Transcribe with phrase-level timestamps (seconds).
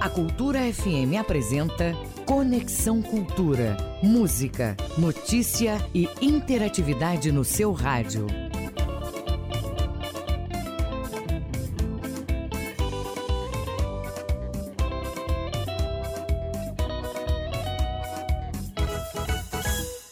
[0.00, 1.92] A Cultura FM apresenta
[2.24, 3.76] Conexão Cultura.
[4.02, 8.26] Música, notícia e interatividade no seu rádio.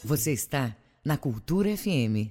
[0.05, 2.29] Você está na Cultura FM.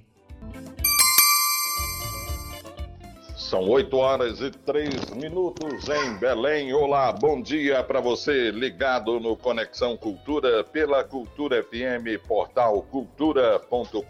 [3.48, 6.74] São 8 horas e 3 minutos em Belém.
[6.74, 14.02] Olá, bom dia para você ligado no Conexão Cultura pela Cultura FM, portal cultura.com.br.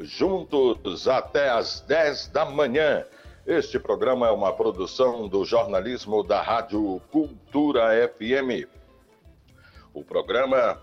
[0.00, 3.06] Juntos até às 10 da manhã.
[3.46, 8.66] Este programa é uma produção do jornalismo da Rádio Cultura FM.
[9.94, 10.82] O programa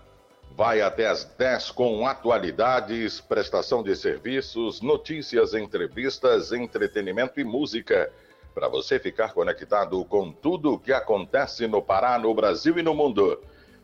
[0.56, 8.10] vai até às 10 com atualidades, prestação de serviços, notícias, entrevistas, entretenimento e música.
[8.54, 12.94] Para você ficar conectado com tudo o que acontece no Pará, no Brasil e no
[12.94, 13.38] mundo.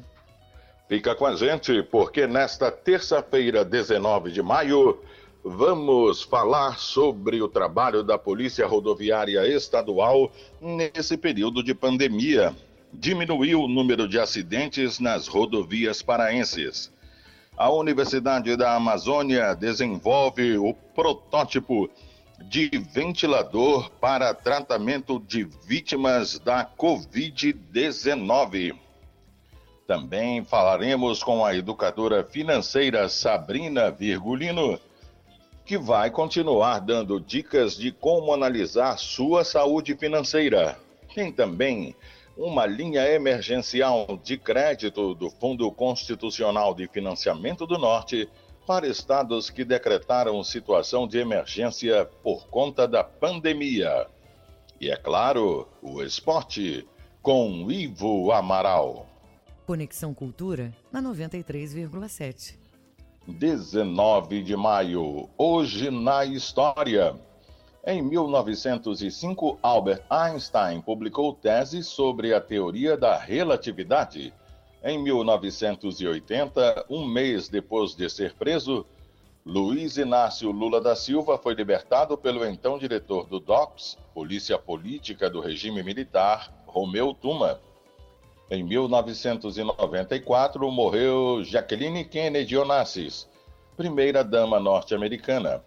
[0.88, 4.98] Fica com a gente, porque nesta terça-feira, 19 de maio,
[5.44, 12.56] vamos falar sobre o trabalho da Polícia Rodoviária Estadual nesse período de pandemia.
[12.94, 16.90] Diminuiu o número de acidentes nas rodovias paraenses.
[17.58, 21.90] A Universidade da Amazônia desenvolve o protótipo
[22.46, 28.87] de ventilador para tratamento de vítimas da Covid-19.
[29.88, 34.78] Também falaremos com a educadora financeira Sabrina Virgulino,
[35.66, 40.78] que vai continuar dando dicas de como analisar sua saúde financeira.
[41.16, 41.96] Tem também
[42.36, 48.30] uma linha emergencial de crédito do Fundo Constitucional de Financiamento do Norte
[48.68, 54.06] para estados que decretaram situação de emergência por conta da pandemia.
[54.82, 56.86] E é claro, o esporte
[57.22, 59.07] com Ivo Amaral.
[59.68, 62.56] Conexão Cultura na 93,7.
[63.28, 67.14] 19 de maio, hoje na história.
[67.86, 74.34] Em 1905, Albert Einstein publicou tese sobre a teoria da relatividade.
[74.82, 78.86] Em 1980, um mês depois de ser preso,
[79.46, 85.42] Luiz Inácio Lula da Silva foi libertado pelo então diretor do DOPS, Polícia Política do
[85.42, 87.60] Regime Militar, Romeu Tuma.
[88.50, 93.28] Em 1994, morreu Jacqueline Kennedy Onassis,
[93.76, 95.62] primeira-dama norte-americana.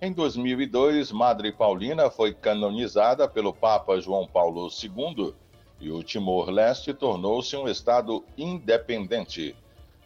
[0.00, 5.32] Em 2002, Madre Paulina foi canonizada pelo Papa João Paulo II
[5.80, 9.56] e o Timor-Leste tornou-se um estado independente.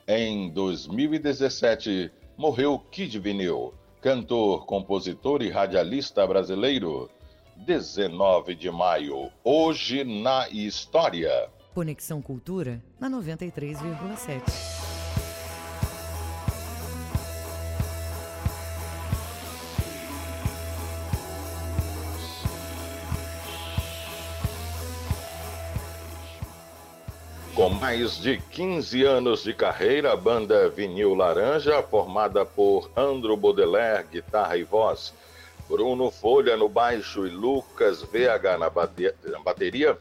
[0.06, 7.10] Em 2017, morreu Kid Vinil, cantor, compositor e radialista brasileiro.
[7.56, 11.50] 19 de maio, hoje na história.
[11.74, 14.92] Conexão Cultura na 93,7.
[27.54, 34.06] Com mais de 15 anos de carreira, a banda Vinil Laranja, formada por Andro Baudelaire,
[34.12, 35.14] guitarra e voz,
[35.68, 38.68] Bruno Folha no baixo e Lucas VH na
[39.40, 39.96] bateria,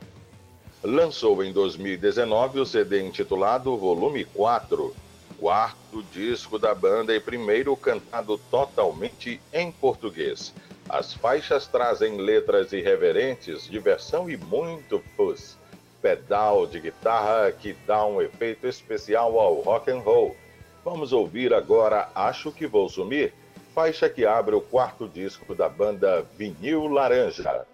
[0.84, 4.96] lançou em 2019 o CD intitulado Volume 4,
[5.40, 10.54] quarto disco da banda e primeiro cantado totalmente em português.
[10.90, 15.58] As faixas trazem letras irreverentes, diversão e muito fuzz.
[16.02, 20.36] Pedal de guitarra que dá um efeito especial ao rock and roll.
[20.84, 23.34] Vamos ouvir agora Acho que Vou Sumir,
[23.76, 27.68] faixa que abre o quarto disco da banda Vinil Laranja.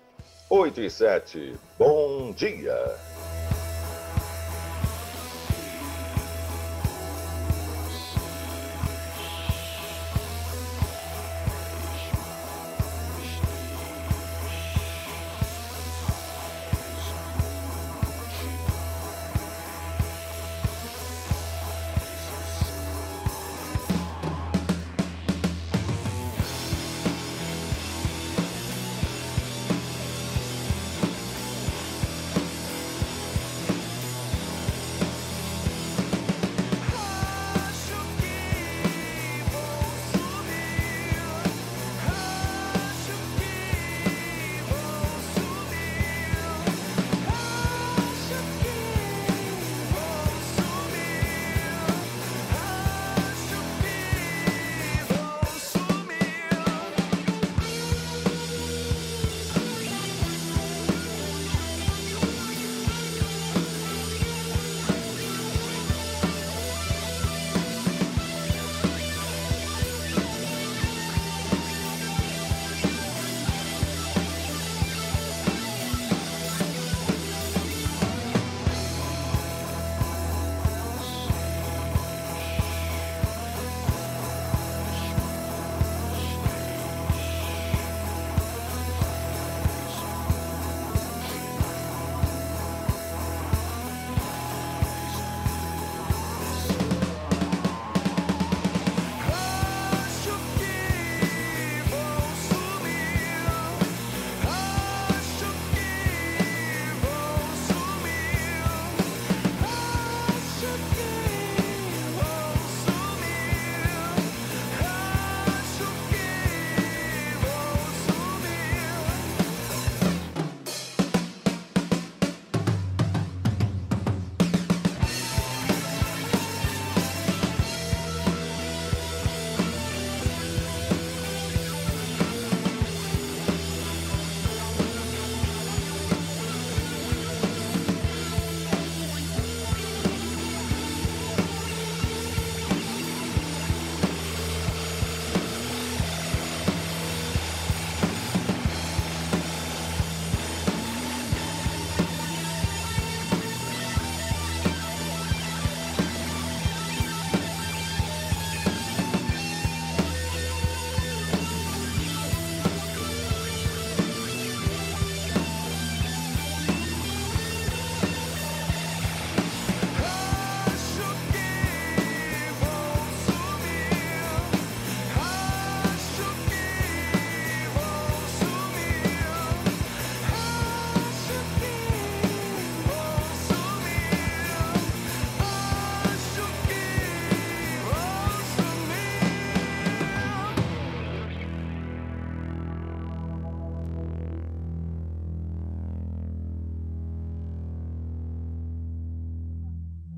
[0.49, 1.55] 8 e 7.
[1.77, 3.06] Bom dia!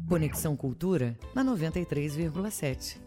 [0.10, 2.98] Conexão Cultura na 93,7.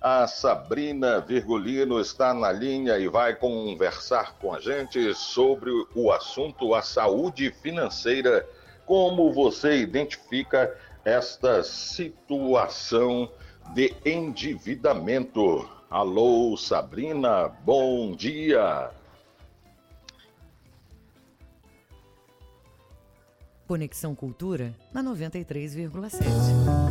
[0.00, 6.72] A Sabrina Virgulino está na linha e vai conversar com a gente sobre o assunto
[6.72, 8.46] a saúde financeira
[8.88, 10.74] como você identifica
[11.04, 13.30] esta situação
[13.74, 15.68] de endividamento?
[15.90, 18.90] Alô, Sabrina, bom dia.
[23.66, 26.87] Conexão Cultura na 93,7.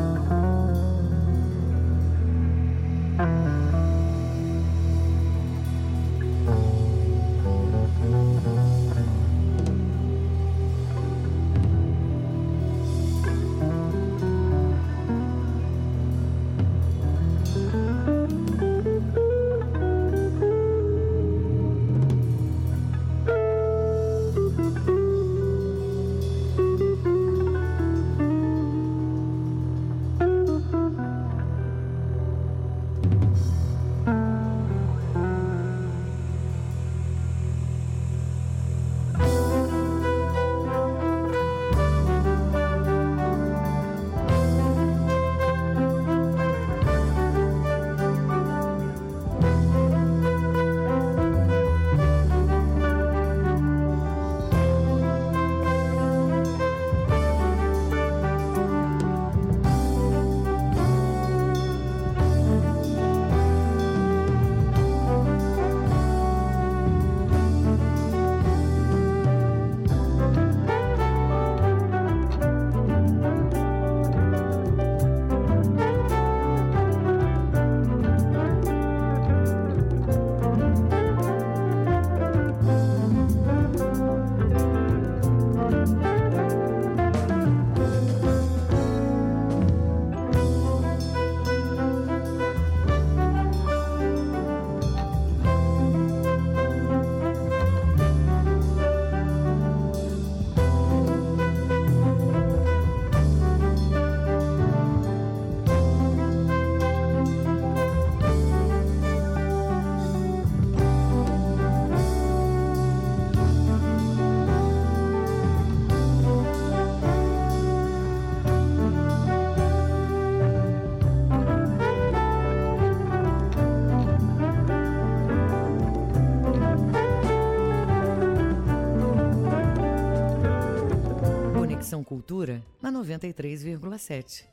[132.27, 134.43] Cultura na 93,7.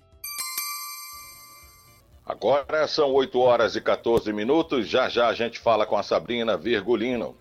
[2.25, 4.87] Agora são 8 horas e 14 minutos.
[4.87, 7.37] Já já a gente fala com a Sabrina Virgulino.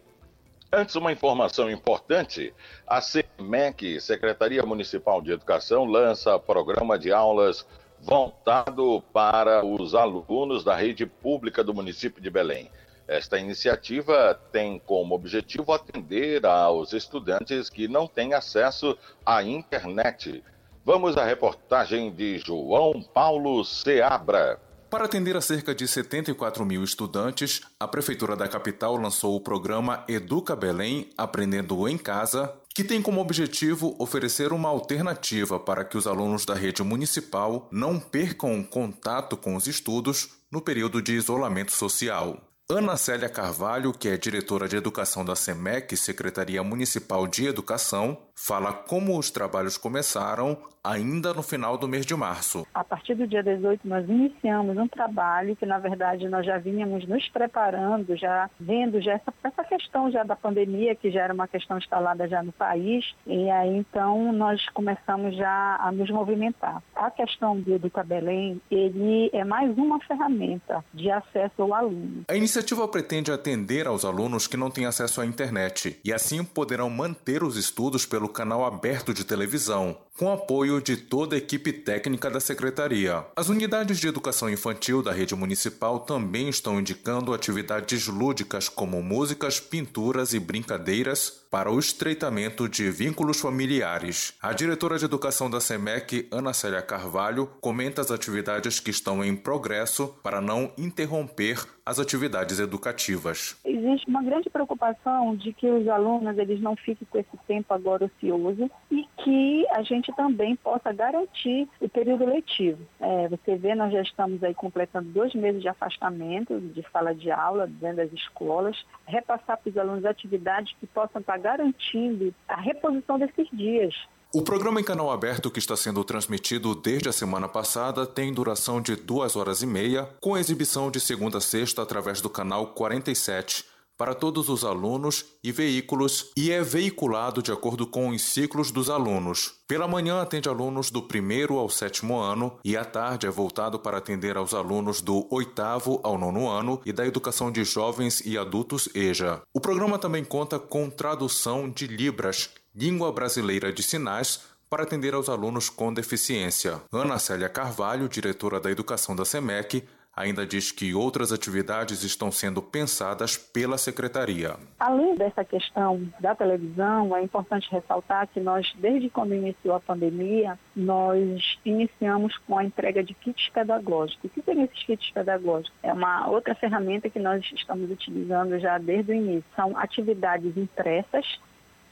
[0.72, 2.52] Antes, uma informação importante:
[2.88, 7.64] a CEMEC, Secretaria Municipal de Educação, lança programa de aulas
[8.02, 12.72] voltado para os alunos da rede pública do município de Belém.
[13.08, 20.44] Esta iniciativa tem como objetivo atender aos estudantes que não têm acesso à internet.
[20.86, 24.60] Vamos à reportagem de João Paulo Seabra.
[24.90, 30.06] Para atender a cerca de 74 mil estudantes, a Prefeitura da capital lançou o programa
[30.08, 36.06] Educa Belém Aprendendo em Casa, que tem como objetivo oferecer uma alternativa para que os
[36.06, 42.53] alunos da rede municipal não percam contato com os estudos no período de isolamento social.
[42.70, 48.74] Ana Célia Carvalho, que é diretora de educação da SEMEC, Secretaria Municipal de Educação, fala
[48.74, 52.68] como os trabalhos começaram ainda no final do mês de março.
[52.74, 57.08] A partir do dia 18, nós iniciamos um trabalho que, na verdade, nós já vínhamos
[57.08, 61.48] nos preparando, já vendo já essa, essa questão já da pandemia, que já era uma
[61.48, 66.84] questão instalada já no país, e aí então nós começamos já a nos movimentar.
[66.96, 72.26] A questão do Educa Belém, ele é mais uma ferramenta de acesso ao aluno.
[72.28, 76.90] A iniciativa pretende atender aos alunos que não têm acesso à internet e assim poderão
[76.90, 82.30] manter os estudos pelo canal aberto de televisão, com apoio de toda a equipe técnica
[82.30, 83.26] da secretaria.
[83.36, 89.60] As unidades de educação infantil da rede municipal também estão indicando atividades lúdicas como músicas,
[89.60, 94.34] pinturas e brincadeiras para o estreitamento de vínculos familiares.
[94.42, 99.36] A diretora de educação da SEMEC, Ana Célia Carvalho, comenta as atividades que estão em
[99.36, 103.60] progresso para não interromper as atividades educativas.
[103.66, 108.06] Existe uma grande preocupação de que os alunos eles não fiquem com esse tempo agora
[108.06, 112.80] ocioso e que a gente também possa garantir o período letivo.
[113.00, 117.30] É, você vê, nós já estamos aí completando dois meses de afastamento de sala de
[117.32, 123.20] aula dentro das escolas, repassar para os alunos atividades que possam estar garantindo a reposição
[123.20, 123.94] desses dias.
[124.36, 128.82] O programa em canal aberto que está sendo transmitido desde a semana passada tem duração
[128.82, 133.64] de duas horas e meia, com exibição de segunda a sexta através do canal 47
[133.96, 138.90] para todos os alunos e veículos e é veiculado de acordo com os ciclos dos
[138.90, 139.54] alunos.
[139.68, 144.00] Pela manhã atende alunos do primeiro ao sétimo ano e à tarde é voltado para
[144.00, 148.90] atender aos alunos do oitavo ao nono ano e da educação de jovens e adultos
[148.96, 149.44] EJA.
[149.54, 155.30] O programa também conta com tradução de Libras Língua Brasileira de Sinais, para atender aos
[155.30, 156.82] alunos com deficiência.
[156.92, 162.64] Ana Célia Carvalho, diretora da Educação da SEMEC, ainda diz que outras atividades estão sendo
[162.64, 164.56] pensadas pela secretaria.
[164.80, 170.58] Além dessa questão da televisão, é importante ressaltar que nós, desde quando iniciou a pandemia,
[170.76, 174.26] nós iniciamos com a entrega de kits pedagógicos.
[174.26, 175.78] O que são esses kits pedagógicos?
[175.84, 179.46] É uma outra ferramenta que nós estamos utilizando já desde o início.
[179.56, 181.40] São atividades impressas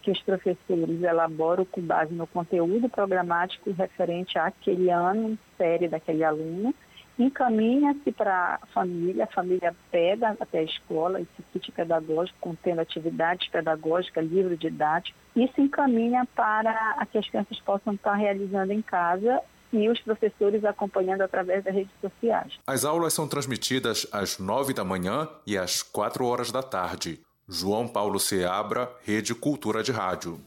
[0.01, 6.73] que os professores elaboram com base no conteúdo programático referente àquele ano, série daquele aluno,
[7.17, 13.47] encaminha-se para a família, a família pega até a escola esse kit pedagógico contendo atividades
[13.49, 19.41] pedagógicas, livro didático, e se encaminha para que as crianças possam estar realizando em casa
[19.71, 22.59] e os professores acompanhando através das redes sociais.
[22.67, 27.21] As aulas são transmitidas às nove da manhã e às quatro horas da tarde.
[27.53, 30.39] João Paulo Seabra, Rede Cultura de Rádio.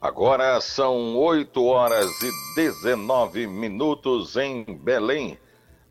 [0.00, 5.38] Agora são 8 horas e 19 minutos em Belém.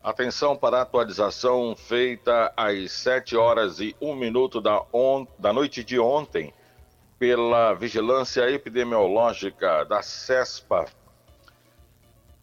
[0.02, 4.82] Atenção para a atualização feita às 7 horas e 1 minuto da,
[5.38, 6.52] da noite de ontem
[7.20, 10.86] pela Vigilância Epidemiológica da CESPA.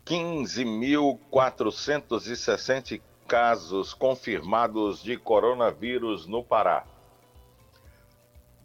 [0.05, 6.85] 15.460 casos confirmados de coronavírus no Pará.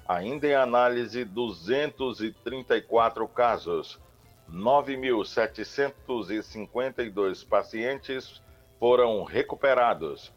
[0.08, 4.00] Ainda em análise 234 casos.
[4.52, 8.42] 9.752 pacientes
[8.80, 10.32] foram recuperados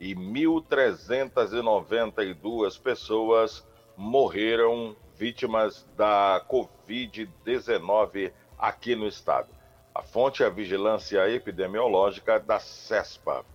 [0.00, 3.64] e 1.392 pessoas
[3.96, 9.46] morreram vítimas da Covid-19 aqui no estado.
[9.94, 13.53] A fonte é a Vigilância Epidemiológica da CESPA.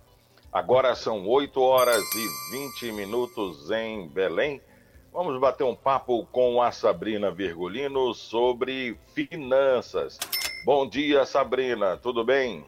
[0.52, 4.60] Agora são 8 horas e 20 minutos em Belém.
[5.12, 10.18] Vamos bater um papo com a Sabrina Virgulino sobre finanças.
[10.64, 12.64] Bom dia, Sabrina, tudo bem?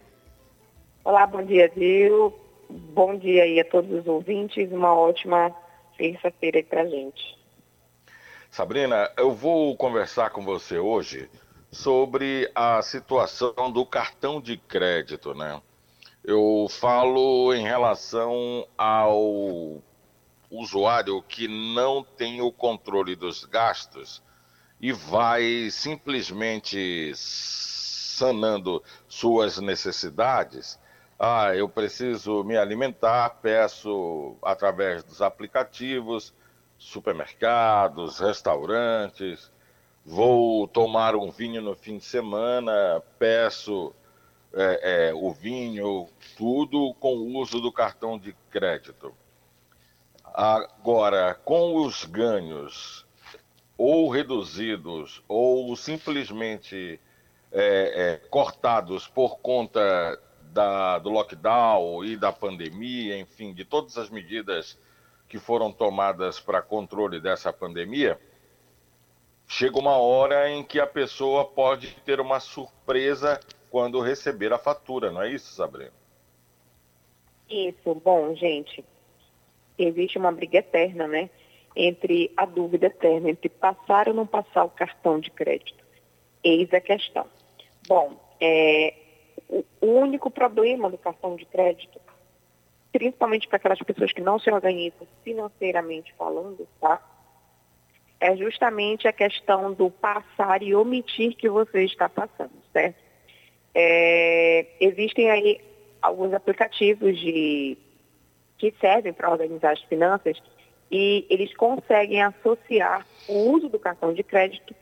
[1.03, 2.33] Olá, bom dia, Dil.
[2.71, 4.71] Bom dia aí a todos os ouvintes.
[4.71, 5.53] Uma ótima
[5.99, 7.37] terça-feira aí pra gente.
[8.49, 11.29] Sabrina, eu vou conversar com você hoje
[11.68, 15.61] sobre a situação do cartão de crédito, né?
[16.25, 19.83] Eu falo em relação ao
[20.49, 24.23] usuário que não tem o controle dos gastos
[24.81, 30.79] e vai simplesmente sanando suas necessidades.
[31.19, 36.33] Ah, eu preciso me alimentar, peço através dos aplicativos,
[36.79, 39.51] supermercados, restaurantes,
[40.05, 43.93] vou tomar um vinho no fim de semana, peço
[44.55, 49.15] é, é, o vinho, tudo com o uso do cartão de crédito.
[50.25, 53.07] Agora, com os ganhos
[53.77, 57.01] ou reduzidos ou simplesmente
[57.51, 60.19] é, é, cortados por conta
[60.53, 64.79] da, do lockdown e da pandemia, enfim, de todas as medidas
[65.29, 68.21] que foram tomadas para controle dessa pandemia,
[69.47, 73.41] chega uma hora em que a pessoa pode ter uma surpresa
[73.73, 75.95] quando receber a fatura, não é isso, Sabrina?
[77.49, 78.85] Isso, bom, gente,
[79.79, 81.31] existe uma briga eterna, né?
[81.75, 85.83] Entre a dúvida eterna entre passar ou não passar o cartão de crédito.
[86.45, 87.27] Eis a questão.
[87.89, 88.95] Bom, é,
[89.81, 91.99] o único problema do cartão de crédito,
[92.93, 97.03] principalmente para aquelas pessoas que não se organizam financeiramente falando, tá?
[98.21, 103.02] É justamente a questão do passar e omitir que você está passando, certo?
[103.75, 105.61] É, existem aí
[106.01, 107.79] alguns aplicativos de,
[108.59, 110.41] que servem para organizar as finanças
[110.91, 114.75] e eles conseguem associar o uso do cartão de crédito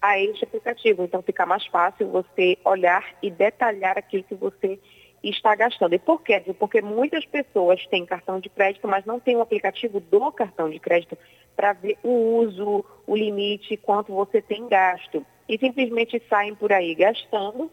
[0.00, 1.02] a este aplicativo.
[1.04, 4.78] Então fica mais fácil você olhar e detalhar aquilo que você
[5.22, 5.94] está gastando.
[5.94, 6.42] E por quê?
[6.58, 10.78] Porque muitas pessoas têm cartão de crédito, mas não tem o aplicativo do cartão de
[10.78, 11.18] crédito
[11.56, 15.26] para ver o uso, o limite, quanto você tem gasto.
[15.48, 17.70] E simplesmente saem por aí gastando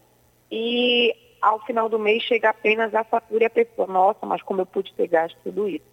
[0.50, 4.60] e ao final do mês chega apenas a fatura e a pessoa, nossa, mas como
[4.60, 5.84] eu pude gasto tudo isso?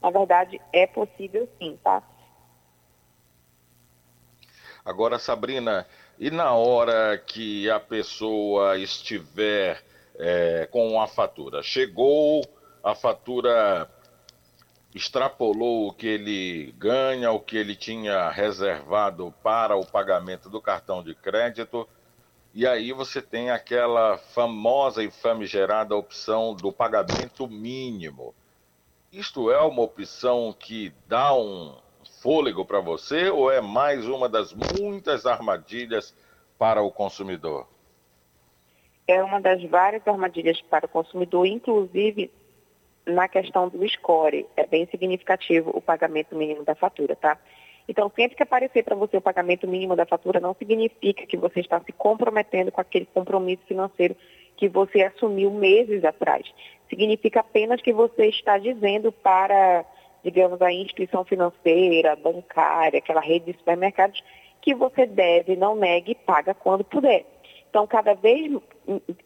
[0.00, 2.02] Na verdade, é possível sim, tá?
[4.84, 5.86] Agora, Sabrina,
[6.18, 9.82] e na hora que a pessoa estiver
[10.18, 11.62] é, com a fatura?
[11.62, 12.42] Chegou,
[12.82, 13.90] a fatura
[14.94, 21.02] extrapolou o que ele ganha, o que ele tinha reservado para o pagamento do cartão
[21.02, 21.88] de crédito
[22.52, 28.34] e aí você tem aquela famosa e famigerada opção do pagamento mínimo.
[29.12, 31.76] Isto é uma opção que dá um
[32.20, 36.14] fôlego para você ou é mais uma das muitas armadilhas
[36.58, 37.66] para o consumidor?
[39.06, 42.30] É uma das várias armadilhas para o consumidor, inclusive
[43.06, 44.46] na questão do score.
[44.56, 47.38] É bem significativo o pagamento mínimo da fatura, tá?
[47.90, 51.58] Então, sempre que aparecer para você o pagamento mínimo da fatura, não significa que você
[51.58, 54.14] está se comprometendo com aquele compromisso financeiro
[54.56, 56.46] que você assumiu meses atrás.
[56.88, 59.84] Significa apenas que você está dizendo para,
[60.22, 64.22] digamos, a instituição financeira, bancária, aquela rede de supermercados,
[64.62, 67.26] que você deve, não negue e paga quando puder.
[67.68, 68.52] Então, cada vez.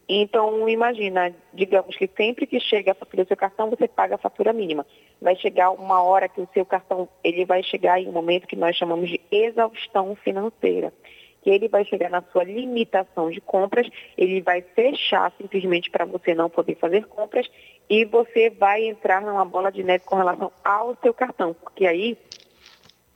[0.07, 4.19] Então, imagina, digamos que sempre que chega a fatura do seu cartão, você paga a
[4.19, 4.85] fatura mínima.
[5.21, 8.55] Vai chegar uma hora que o seu cartão ele vai chegar em um momento que
[8.55, 10.93] nós chamamos de exaustão financeira.
[11.41, 13.87] Que ele vai chegar na sua limitação de compras,
[14.17, 17.49] ele vai fechar simplesmente para você não poder fazer compras
[17.89, 21.53] e você vai entrar numa bola de neve com relação ao seu cartão.
[21.53, 22.17] Porque aí,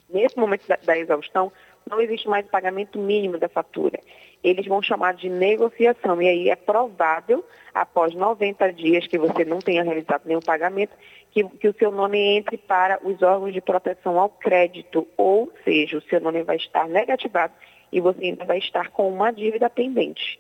[0.10, 1.52] nesse momento da, da exaustão,
[1.90, 4.00] não existe mais o pagamento mínimo da fatura
[4.44, 6.22] eles vão chamar de negociação.
[6.22, 10.96] E aí é provável, após 90 dias que você não tenha realizado nenhum pagamento,
[11.32, 15.98] que, que, o seu nome entre para os órgãos de proteção ao crédito, ou seja,
[15.98, 17.54] o seu nome vai estar negativado
[17.92, 20.40] e você ainda vai estar com uma dívida pendente.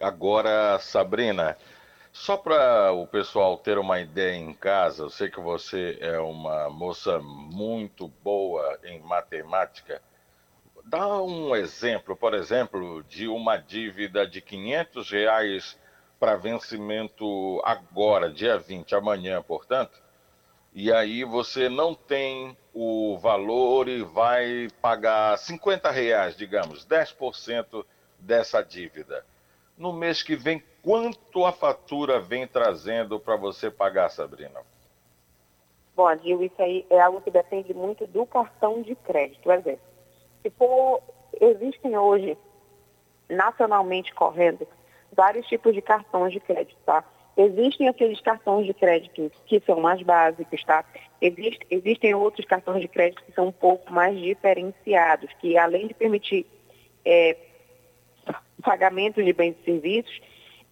[0.00, 1.56] Agora, Sabrina,
[2.12, 6.68] só para o pessoal ter uma ideia em casa, eu sei que você é uma
[6.68, 10.02] moça muito boa em matemática.
[10.84, 15.78] Dá um exemplo, por exemplo, de uma dívida de 500 reais
[16.18, 19.98] para vencimento agora, dia 20, amanhã, portanto,
[20.72, 27.84] e aí você não tem o valor e vai pagar 50 reais, digamos, 10%
[28.18, 29.24] dessa dívida.
[29.80, 34.60] No mês que vem, quanto a fatura vem trazendo para você pagar, Sabrina?
[35.96, 39.50] Bom, Adil, isso aí é algo que depende muito do cartão de crédito.
[39.50, 39.80] Exemplo,
[40.42, 41.00] se for,
[41.40, 42.36] existem hoje,
[43.26, 44.68] nacionalmente correndo,
[45.12, 47.02] vários tipos de cartões de crédito, tá?
[47.34, 50.84] Existem aqueles cartões de crédito que são mais básicos, tá?
[51.22, 55.94] Existe, existem outros cartões de crédito que são um pouco mais diferenciados, que além de
[55.94, 56.44] permitir
[57.02, 57.34] é,
[58.60, 60.20] pagamento de bens e serviços,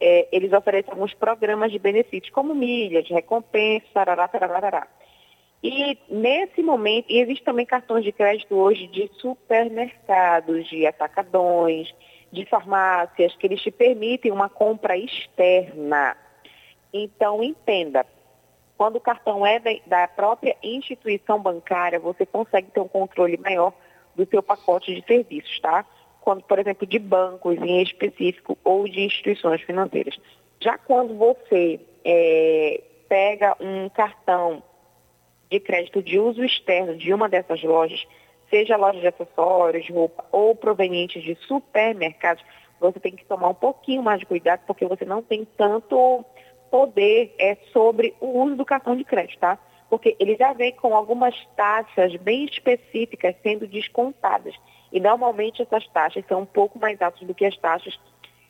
[0.01, 4.89] é, eles oferecem alguns programas de benefícios, como milhas, recompensas, tarará, tarará, tarará.
[5.63, 11.93] E nesse momento, e existe também cartões de crédito hoje de supermercados, de atacadões,
[12.31, 16.17] de farmácias, que eles te permitem uma compra externa.
[16.93, 18.07] Então, entenda,
[18.77, 23.73] quando o cartão é da própria instituição bancária, você consegue ter um controle maior
[24.15, 25.85] do seu pacote de serviços, tá?
[26.21, 30.19] Quando, por exemplo, de bancos em específico ou de instituições financeiras.
[30.61, 34.63] Já quando você é, pega um cartão
[35.51, 38.07] de crédito de uso externo de uma dessas lojas,
[38.51, 42.45] seja loja de acessórios, roupa ou proveniente de supermercados,
[42.81, 46.25] você tem que tomar um pouquinho mais de cuidado, porque você não tem tanto
[46.71, 49.59] poder é, sobre o uso do cartão de crédito, tá?
[49.89, 54.55] Porque ele já vem com algumas taxas bem específicas sendo descontadas.
[54.93, 57.99] E normalmente essas taxas são um pouco mais altas do que as taxas,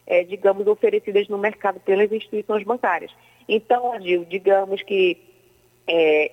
[0.07, 3.13] é, digamos, oferecidas no mercado pelas instituições bancárias.
[3.49, 5.19] Então, Adil, digamos que
[5.87, 6.33] é,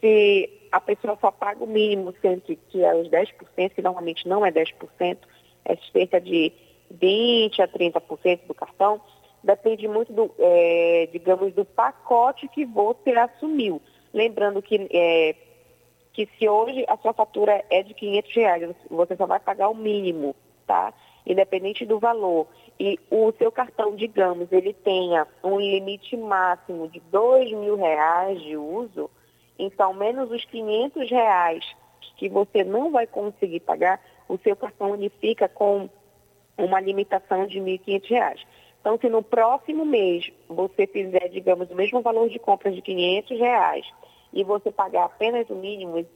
[0.00, 4.44] se a pessoa só paga o mínimo, sendo que é os 10%, que normalmente não
[4.44, 5.18] é 10%,
[5.64, 6.52] é cerca de
[6.92, 9.00] 20% a 30% do cartão,
[9.42, 13.82] depende muito do, é, digamos, do pacote que você assumiu.
[14.14, 15.34] Lembrando que, é,
[16.12, 19.74] que se hoje a sua fatura é de 500 reais, você só vai pagar o
[19.74, 20.92] mínimo, tá?
[21.26, 22.46] Independente do valor.
[22.78, 28.56] E o seu cartão, digamos, ele tenha um limite máximo de 2 mil reais de
[28.56, 29.10] uso,
[29.58, 31.64] então, menos os 500 reais
[32.16, 35.88] que você não vai conseguir pagar, o seu cartão unifica com
[36.56, 38.40] uma limitação de R$ 1.500.
[38.80, 43.38] Então, se no próximo mês você fizer, digamos, o mesmo valor de compra de 500
[43.38, 43.86] reais,
[44.32, 46.06] e você pagar apenas o mínimo,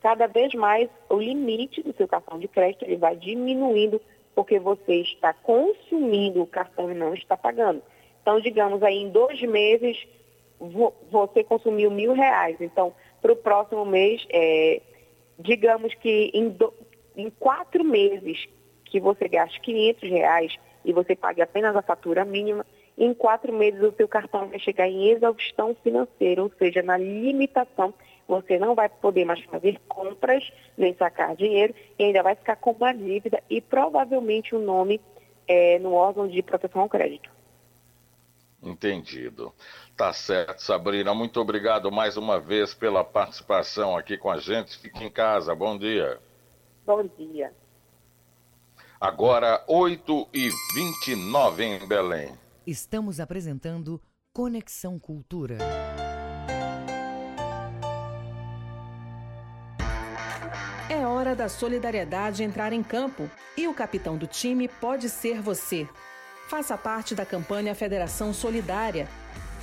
[0.00, 4.00] cada vez mais o limite do seu cartão de crédito ele vai diminuindo
[4.34, 7.82] porque você está consumindo o cartão e não está pagando.
[8.22, 10.06] Então, digamos aí, em dois meses,
[11.10, 12.56] você consumiu mil reais.
[12.60, 14.80] Então, para o próximo mês, é,
[15.38, 16.56] digamos que em,
[17.16, 18.48] em quatro meses
[18.84, 22.64] que você gaste 500 reais e você pague apenas a fatura mínima,
[23.00, 27.94] em quatro meses o seu cartão vai chegar em exaustão financeira, ou seja, na limitação,
[28.28, 32.72] você não vai poder mais fazer compras, nem sacar dinheiro, e ainda vai ficar com
[32.72, 35.00] uma dívida e provavelmente o um nome
[35.48, 37.30] é, no órgão de proteção ao crédito.
[38.62, 39.54] Entendido.
[39.96, 41.14] Tá certo, Sabrina.
[41.14, 44.76] Muito obrigado mais uma vez pela participação aqui com a gente.
[44.76, 45.54] Fique em casa.
[45.54, 46.20] Bom dia.
[46.84, 47.50] Bom dia.
[49.00, 52.38] Agora, 8 e 29 em Belém.
[52.70, 54.00] Estamos apresentando
[54.32, 55.58] Conexão Cultura.
[60.88, 65.88] É hora da solidariedade entrar em campo e o capitão do time pode ser você.
[66.48, 69.08] Faça parte da campanha Federação Solidária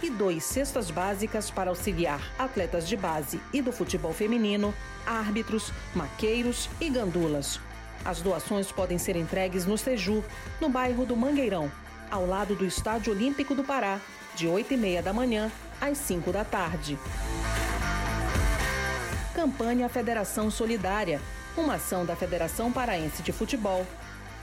[0.04, 4.74] e doe cestas básicas para auxiliar atletas de base e do futebol feminino,
[5.06, 7.58] árbitros, maqueiros e gandulas.
[8.04, 10.22] As doações podem ser entregues no Seju,
[10.60, 11.72] no bairro do Mangueirão,
[12.10, 14.00] ao lado do Estádio Olímpico do Pará,
[14.36, 16.98] de 8 e meia da manhã às 5 da tarde.
[19.34, 21.22] Campanha Federação Solidária,
[21.56, 23.86] uma ação da Federação Paraense de Futebol,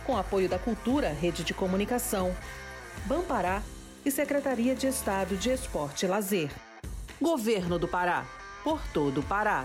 [0.04, 2.34] com apoio da Cultura, Rede de Comunicação,
[3.06, 3.62] Bampará
[4.04, 6.50] e Secretaria de Estado de Esporte e Lazer.
[7.20, 8.24] Governo do Pará,
[8.62, 9.64] por todo o Pará.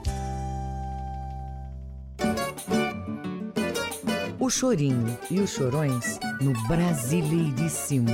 [4.51, 8.11] Chorinho e os Chorões no Brasileiríssimo.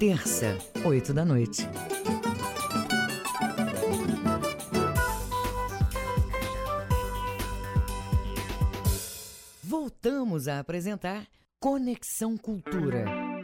[0.00, 1.66] Terça, oito da noite.
[9.62, 11.24] Voltamos a apresentar
[11.60, 13.35] Conexão Cultura.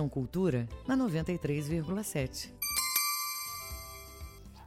[0.00, 2.50] Conexão Cultura na 93,7.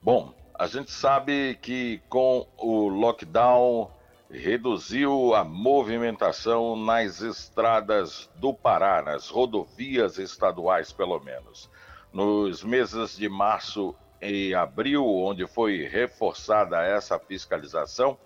[0.00, 3.90] Bom, a gente sabe que com o lockdown
[4.30, 11.68] reduziu a movimentação nas estradas do Pará, nas rodovias estaduais, pelo menos.
[12.12, 18.16] Nos meses de março e abril, onde foi reforçada essa fiscalização,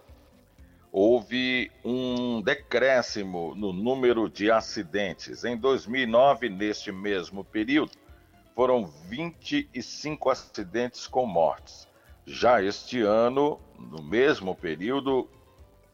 [0.90, 5.42] houve um decréscimo no número de acidentes.
[5.42, 7.92] Em 2009, neste mesmo período,
[8.54, 11.88] foram 25 acidentes com mortes.
[12.26, 15.28] Já este ano, no mesmo período,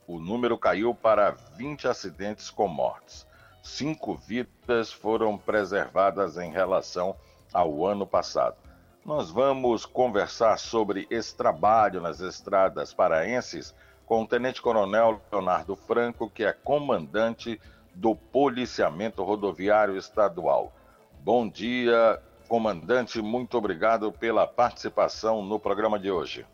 [0.06, 3.26] o número caiu para 20 acidentes com mortes.
[3.62, 7.16] Cinco vidas foram preservadas em relação
[7.52, 8.56] ao ano passado.
[9.04, 16.30] Nós vamos conversar sobre esse trabalho nas estradas paraenses com o Tenente Coronel Leonardo Franco,
[16.30, 17.60] que é comandante
[17.94, 20.72] do Policiamento Rodoviário Estadual.
[21.20, 23.20] Bom dia, comandante.
[23.20, 26.46] Muito obrigado pela participação no programa de hoje.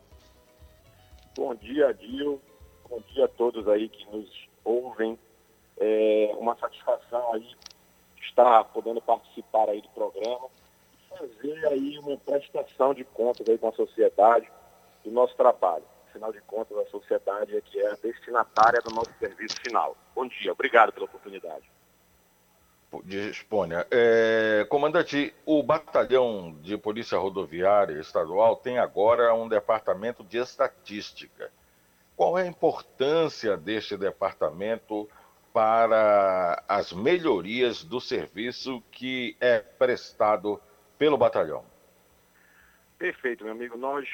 [1.35, 2.41] Bom dia, Dil.
[2.89, 4.29] Bom dia a todos aí que nos
[4.63, 5.17] ouvem.
[5.77, 7.55] É uma satisfação aí
[8.21, 10.47] estar podendo participar aí do programa
[10.93, 14.49] e fazer aí uma prestação de contas aí com a sociedade
[15.03, 15.83] do nosso trabalho.
[16.09, 19.97] Afinal de contas, a sociedade é que é a destinatária do nosso serviço final.
[20.13, 21.74] Bom dia, obrigado pela oportunidade.
[23.03, 23.85] Disponha.
[23.91, 31.51] É, comandante, o Batalhão de Polícia Rodoviária Estadual tem agora um departamento de estatística.
[32.15, 35.09] Qual é a importância deste departamento
[35.53, 40.61] para as melhorias do serviço que é prestado
[40.97, 41.63] pelo batalhão?
[42.97, 43.77] Perfeito, meu amigo.
[43.77, 44.07] Nós,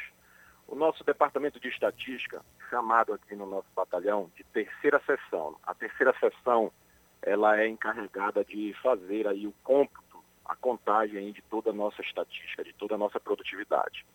[0.68, 5.56] o nosso departamento de estatística, chamado aqui no nosso batalhão de terceira sessão.
[5.64, 6.72] A terceira sessão,
[7.22, 12.64] ela é encarregada de fazer aí o cômputo, a contagem de toda a nossa estatística,
[12.64, 14.06] de toda a nossa produtividade.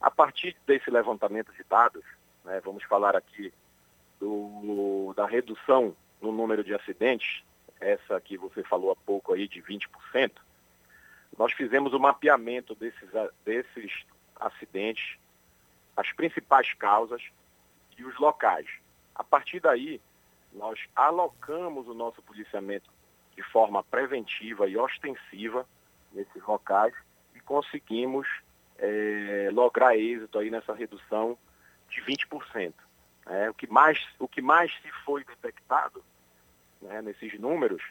[0.00, 2.04] A partir desse levantamento de dados,
[2.46, 2.60] né?
[2.64, 3.52] Vamos falar aqui
[4.20, 7.42] do, da redução no número de acidentes,
[7.80, 10.30] essa que você falou há pouco aí de 20%.
[11.36, 13.10] Nós fizemos o mapeamento desses,
[13.44, 13.92] desses
[14.36, 15.18] acidentes,
[15.94, 17.22] as principais causas
[17.98, 18.66] e os locais.
[19.14, 20.00] A partir daí,
[20.56, 22.90] nós alocamos o nosso policiamento
[23.36, 25.66] de forma preventiva e ostensiva
[26.12, 26.94] nesses locais
[27.34, 28.26] e conseguimos
[28.78, 31.38] é, lograr êxito aí nessa redução
[31.88, 32.72] de 20%.
[33.26, 36.02] É, o, que mais, o que mais se foi detectado
[36.80, 37.82] né, nesses números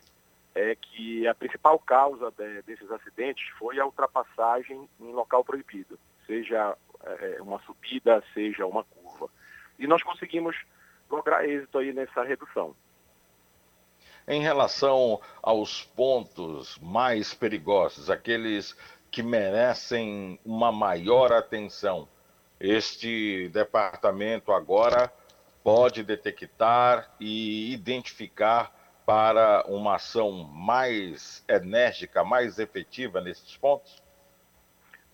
[0.55, 6.75] é que a principal causa de, desses acidentes foi a ultrapassagem em local proibido, seja
[7.03, 9.29] é, uma subida, seja uma curva.
[9.77, 10.55] E nós conseguimos
[11.09, 12.75] lograr êxito aí nessa redução.
[14.27, 18.75] Em relação aos pontos mais perigosos, aqueles
[19.11, 22.07] que merecem uma maior atenção,
[22.59, 25.11] este departamento agora
[25.63, 28.73] pode detectar e identificar
[29.05, 34.01] para uma ação mais enérgica, mais efetiva nesses pontos?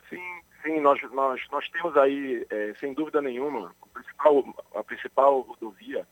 [0.10, 4.44] Sim, sim, nós, nós, nós temos aí, é, sem dúvida nenhuma, principal,
[4.76, 6.08] a principal rodovia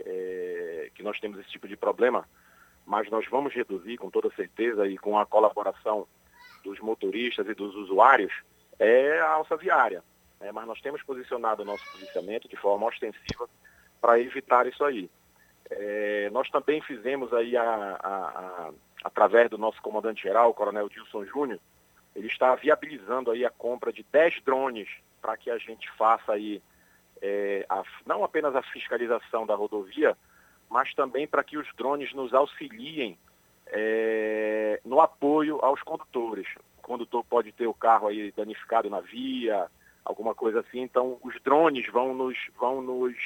[0.00, 2.28] é, que nós temos esse tipo de problema,
[2.86, 6.06] mas nós vamos reduzir com toda certeza e com a colaboração
[6.64, 8.32] dos motoristas e dos usuários,
[8.78, 10.02] é a alça viária.
[10.40, 10.52] Né?
[10.52, 13.48] Mas nós temos posicionado o nosso policiamento de forma ostensiva
[14.00, 15.10] para evitar isso aí.
[15.70, 18.70] É, nós também fizemos aí, a, a, a,
[19.04, 21.60] através do nosso comandante-geral, o coronel Dilson Júnior,
[22.16, 24.88] ele está viabilizando aí a compra de 10 drones
[25.20, 26.62] para que a gente faça aí
[27.22, 30.16] é, a, não apenas a fiscalização da rodovia,
[30.68, 33.18] mas também para que os drones nos auxiliem
[33.66, 36.46] é, no apoio aos condutores.
[36.78, 39.70] O condutor pode ter o carro aí danificado na via,
[40.04, 40.80] alguma coisa assim.
[40.80, 43.16] Então, os drones vão nos, vão nos,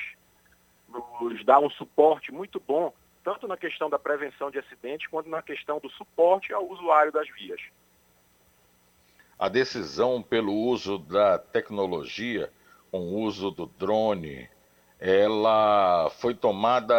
[1.21, 5.43] nos dar um suporte muito bom, tanto na questão da prevenção de acidentes, quanto na
[5.43, 7.61] questão do suporte ao usuário das vias.
[9.39, 12.53] A decisão pelo uso da tecnologia,
[12.93, 14.49] com o uso do drone,
[15.01, 16.95] ela foi tomada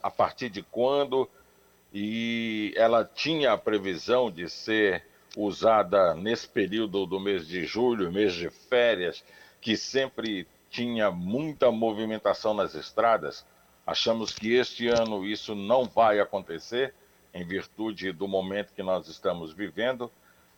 [0.00, 1.28] a partir de quando
[1.92, 5.04] e ela tinha a previsão de ser
[5.36, 9.24] usada nesse período do mês de julho, mês de férias,
[9.60, 13.44] que sempre tinha muita movimentação nas estradas.
[13.84, 16.94] Achamos que este ano isso não vai acontecer,
[17.34, 20.10] em virtude do momento que nós estamos vivendo,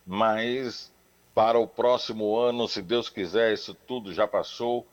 [0.05, 0.93] mas
[1.37, 4.87] para o próximo ano, se Deus quiser, isso tudo já passou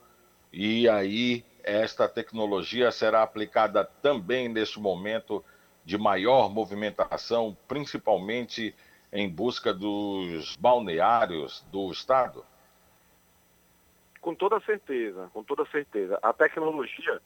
[0.53, 5.43] e aí esta tecnologia será aplicada também neste momento
[5.83, 8.75] de maior movimentação, principalmente
[9.11, 12.45] em busca dos balneários do estado?
[14.21, 16.19] Com toda certeza, com toda certeza.
[16.21, 17.19] A tecnologia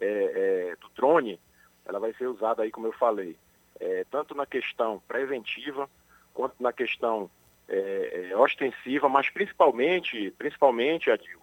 [0.00, 1.38] é, é, do drone,
[1.84, 3.36] ela vai ser usada aí, como eu falei,
[3.78, 5.90] é, tanto na questão preventiva
[6.32, 7.30] quanto na questão
[7.68, 11.40] é, é, ostensiva, mas principalmente, principalmente, Adil,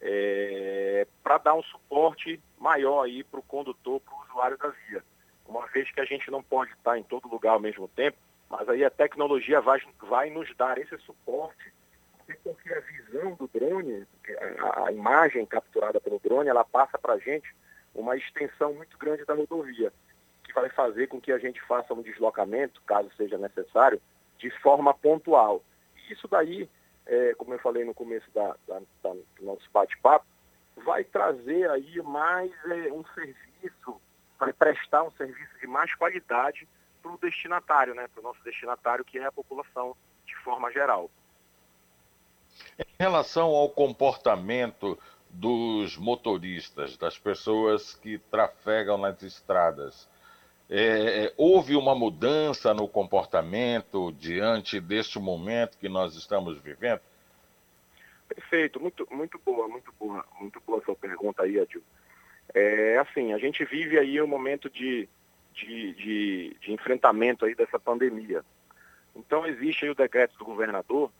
[0.00, 5.02] é, para dar um suporte maior aí para o condutor, para o usuário da via.
[5.46, 8.16] Uma vez que a gente não pode estar em todo lugar ao mesmo tempo,
[8.48, 11.72] mas aí a tecnologia vai, vai nos dar esse suporte,
[12.42, 14.06] porque a visão do drone,
[14.58, 17.54] a, a imagem capturada pelo drone, ela passa para a gente
[17.94, 19.92] uma extensão muito grande da rodovia,
[20.44, 24.00] que vai fazer com que a gente faça um deslocamento, caso seja necessário,
[24.42, 25.62] de forma pontual.
[26.10, 26.68] Isso daí
[27.06, 30.26] é, como eu falei no começo da, da, da, do nosso bate-papo,
[30.84, 34.00] vai trazer aí mais é, um serviço,
[34.38, 36.66] vai prestar um serviço de mais qualidade
[37.02, 41.10] para o destinatário, né, para o nosso destinatário, que é a população de forma geral.
[42.78, 50.08] Em relação ao comportamento dos motoristas, das pessoas que trafegam nas estradas,
[50.68, 57.00] é, é, houve uma mudança no comportamento diante deste momento que nós estamos vivendo?
[58.28, 61.82] Perfeito, muito, muito boa, muito boa, muito boa sua pergunta aí, Adil.
[62.54, 65.08] É assim, a gente vive aí um momento de,
[65.52, 68.42] de, de, de enfrentamento aí dessa pandemia.
[69.14, 71.10] Então existe aí o decreto do governador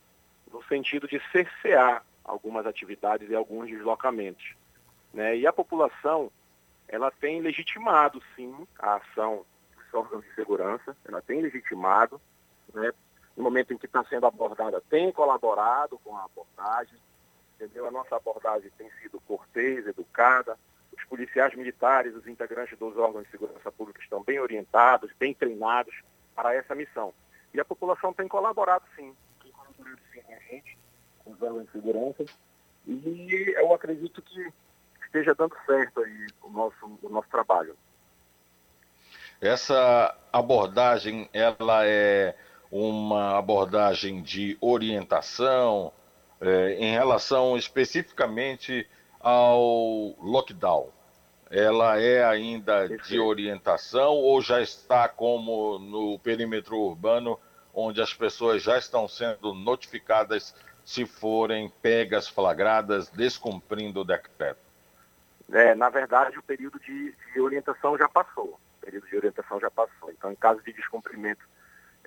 [0.51, 4.55] no sentido de cercear algumas atividades e alguns deslocamentos.
[5.13, 5.37] Né?
[5.37, 6.31] E a população
[6.93, 12.21] ela tem legitimado, sim, a ação dos órgãos de segurança, ela tem legitimado,
[12.73, 12.93] né?
[13.35, 16.99] no momento em que está sendo abordada, tem colaborado com a abordagem,
[17.57, 17.87] entendeu?
[17.87, 20.59] A nossa abordagem tem sido cortês, educada,
[20.95, 25.95] os policiais militares, os integrantes dos órgãos de segurança pública estão bem orientados, bem treinados
[26.35, 27.15] para essa missão.
[27.55, 30.79] E a população tem colaborado sim, tem colaborado sim com a gente,
[31.25, 32.25] com os órgãos de segurança,
[32.87, 34.53] e eu acredito que
[35.13, 37.77] esteja dando certo aí o nosso, o nosso trabalho.
[39.41, 42.35] Essa abordagem, ela é
[42.71, 45.93] uma abordagem de orientação
[46.41, 48.89] é, em relação especificamente
[49.21, 50.89] ao lockdown.
[51.51, 57.39] Ela é ainda de orientação ou já está como no perímetro urbano,
[57.75, 64.72] onde as pessoas já estão sendo notificadas se forem pegas, flagradas, descumprindo o decreto?
[65.53, 68.59] É, na verdade, o período de, de, orientação já passou.
[68.79, 70.11] O período de orientação já passou.
[70.11, 71.47] Então, em caso de descumprimento,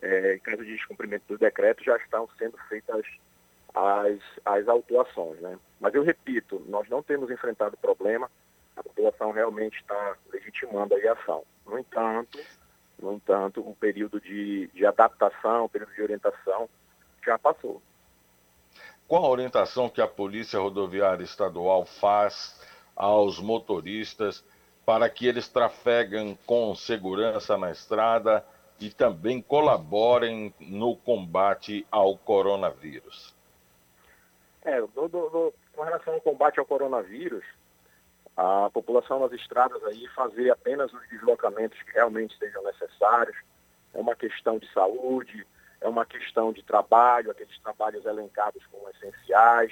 [0.01, 3.05] é, em caso de descumprimento do decreto, já estão sendo feitas
[3.73, 5.39] as, as autuações.
[5.41, 5.59] Né?
[5.79, 8.29] Mas eu repito, nós não temos enfrentado problema,
[8.75, 11.43] a população realmente está legitimando a ação.
[11.65, 12.39] No entanto,
[12.99, 16.69] no entanto, o período de, de adaptação, o período de orientação
[17.23, 17.81] já passou.
[19.07, 22.59] Qual a orientação que a Polícia Rodoviária Estadual faz
[22.95, 24.43] aos motoristas
[24.85, 28.45] para que eles trafeguem com segurança na estrada
[28.79, 33.33] e também colaborem no combate ao coronavírus.
[34.63, 37.43] É, do, do, do, com relação ao combate ao coronavírus,
[38.35, 43.37] a população nas estradas aí fazer apenas os deslocamentos que realmente sejam necessários,
[43.93, 45.45] é uma questão de saúde,
[45.79, 49.71] é uma questão de trabalho, aqueles trabalhos elencados como essenciais,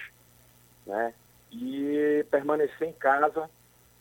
[0.85, 1.13] né?
[1.53, 3.49] E permanecer em casa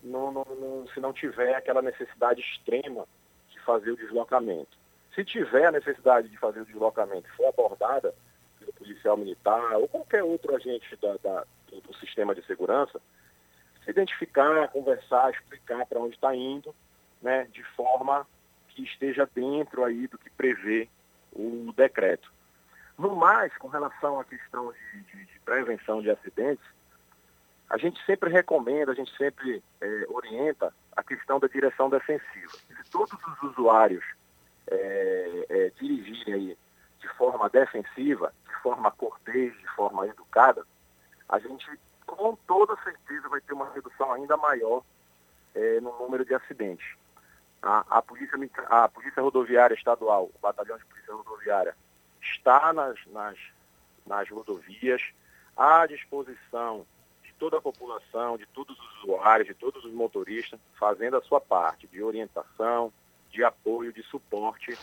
[0.02, 3.06] no, no, no, se não tiver aquela necessidade extrema
[3.50, 4.76] de fazer o deslocamento.
[5.14, 8.14] Se tiver a necessidade de fazer o deslocamento for abordada
[8.58, 13.00] pelo policial militar ou qualquer outro agente da, da, do, do, sistema de segurança,
[13.84, 16.74] se identificar, conversar, explicar para onde está indo,
[17.20, 18.26] né, de forma
[18.68, 20.88] que esteja dentro aí do que prevê
[21.32, 22.32] o decreto.
[22.98, 26.64] No mais, com relação à questão de, de, de prevenção de acidentes,
[27.72, 32.52] a gente sempre recomenda, a gente sempre é, orienta a questão da direção defensiva.
[32.52, 34.04] Se todos os usuários
[34.66, 36.58] é, é, dirigirem aí
[37.00, 40.66] de forma defensiva, de forma cortês, de forma educada,
[41.26, 41.66] a gente
[42.06, 44.82] com toda certeza vai ter uma redução ainda maior
[45.54, 46.86] é, no número de acidentes.
[47.62, 48.36] A, a, polícia,
[48.68, 51.74] a Polícia Rodoviária Estadual, o Batalhão de Polícia Rodoviária,
[52.20, 53.38] está nas, nas,
[54.06, 55.00] nas rodovias
[55.56, 56.84] à disposição
[57.42, 61.88] toda a população, de todos os usuários, de todos os motoristas, fazendo a sua parte
[61.88, 62.92] de orientação,
[63.32, 64.78] de apoio, de suporte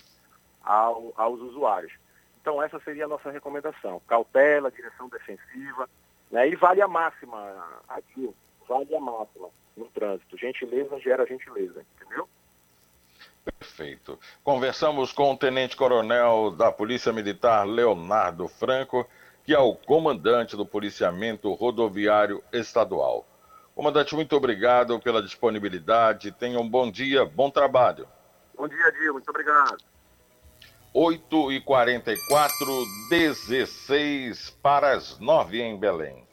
[0.61, 1.93] ao, aos usuários.
[2.41, 4.01] Então essa seria a nossa recomendação.
[4.05, 5.89] Cautela, direção defensiva,
[6.29, 6.49] né?
[6.49, 7.39] e vale a máxima
[7.87, 8.29] aqui,
[8.67, 9.47] vale a máxima
[9.77, 10.37] no trânsito.
[10.37, 12.27] Gentileza gera gentileza, entendeu?
[13.57, 14.19] Perfeito.
[14.43, 19.09] Conversamos com o Tenente Coronel da Polícia Militar, Leonardo Franco,
[19.49, 23.25] que é o comandante do policiamento rodoviário estadual.
[23.73, 26.31] Comandante, muito obrigado pela disponibilidade.
[26.31, 28.07] Tenha um bom dia, bom trabalho.
[28.55, 29.13] Bom dia, Dio.
[29.13, 29.77] Muito obrigado.
[30.93, 36.28] 8 e 44 16 para as 9 em Belém.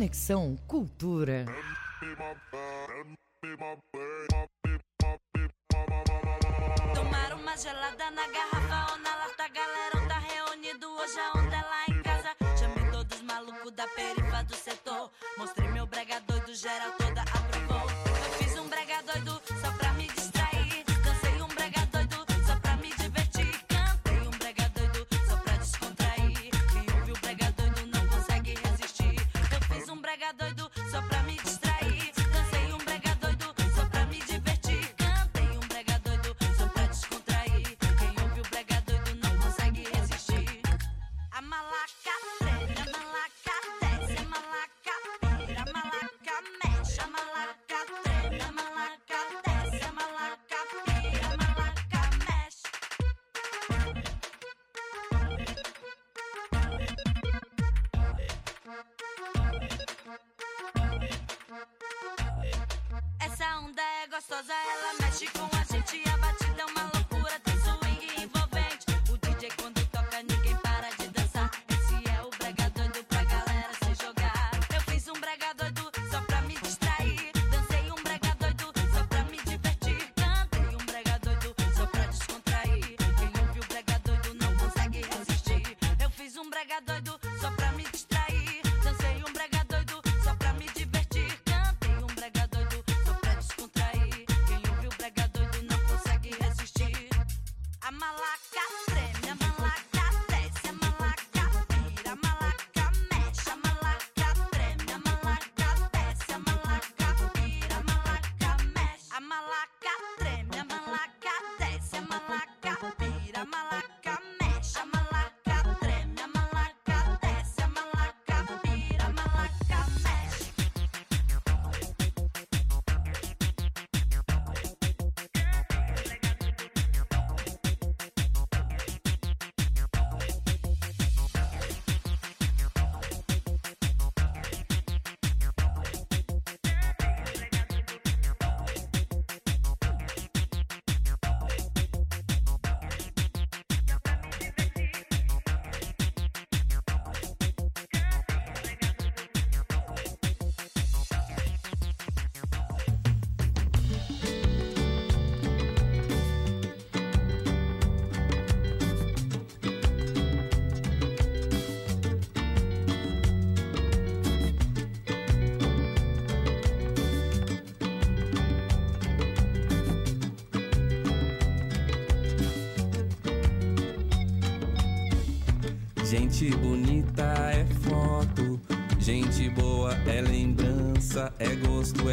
[0.00, 1.44] Conexão Cultura.
[65.22, 65.49] Ela mexe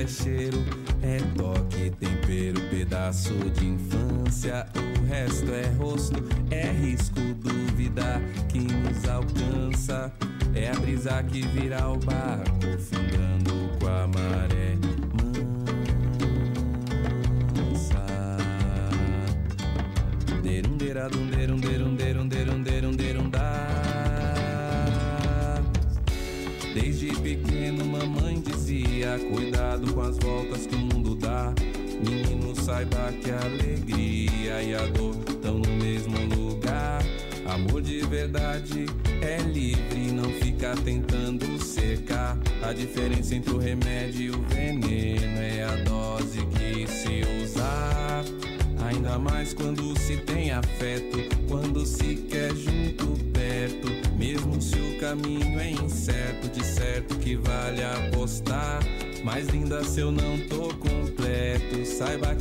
[0.07, 0.65] é cheiro,
[1.03, 4.65] é toque, tempero, pedaço de infância.
[4.75, 10.11] O resto é rosto, é risco, dúvida que nos alcança.
[10.55, 12.26] É a brisa que vira o bar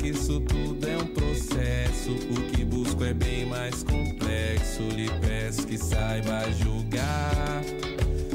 [0.07, 2.11] que isso tudo é um processo.
[2.31, 4.83] O que busco é bem mais complexo.
[4.83, 7.63] Lhe peço que saiba julgar.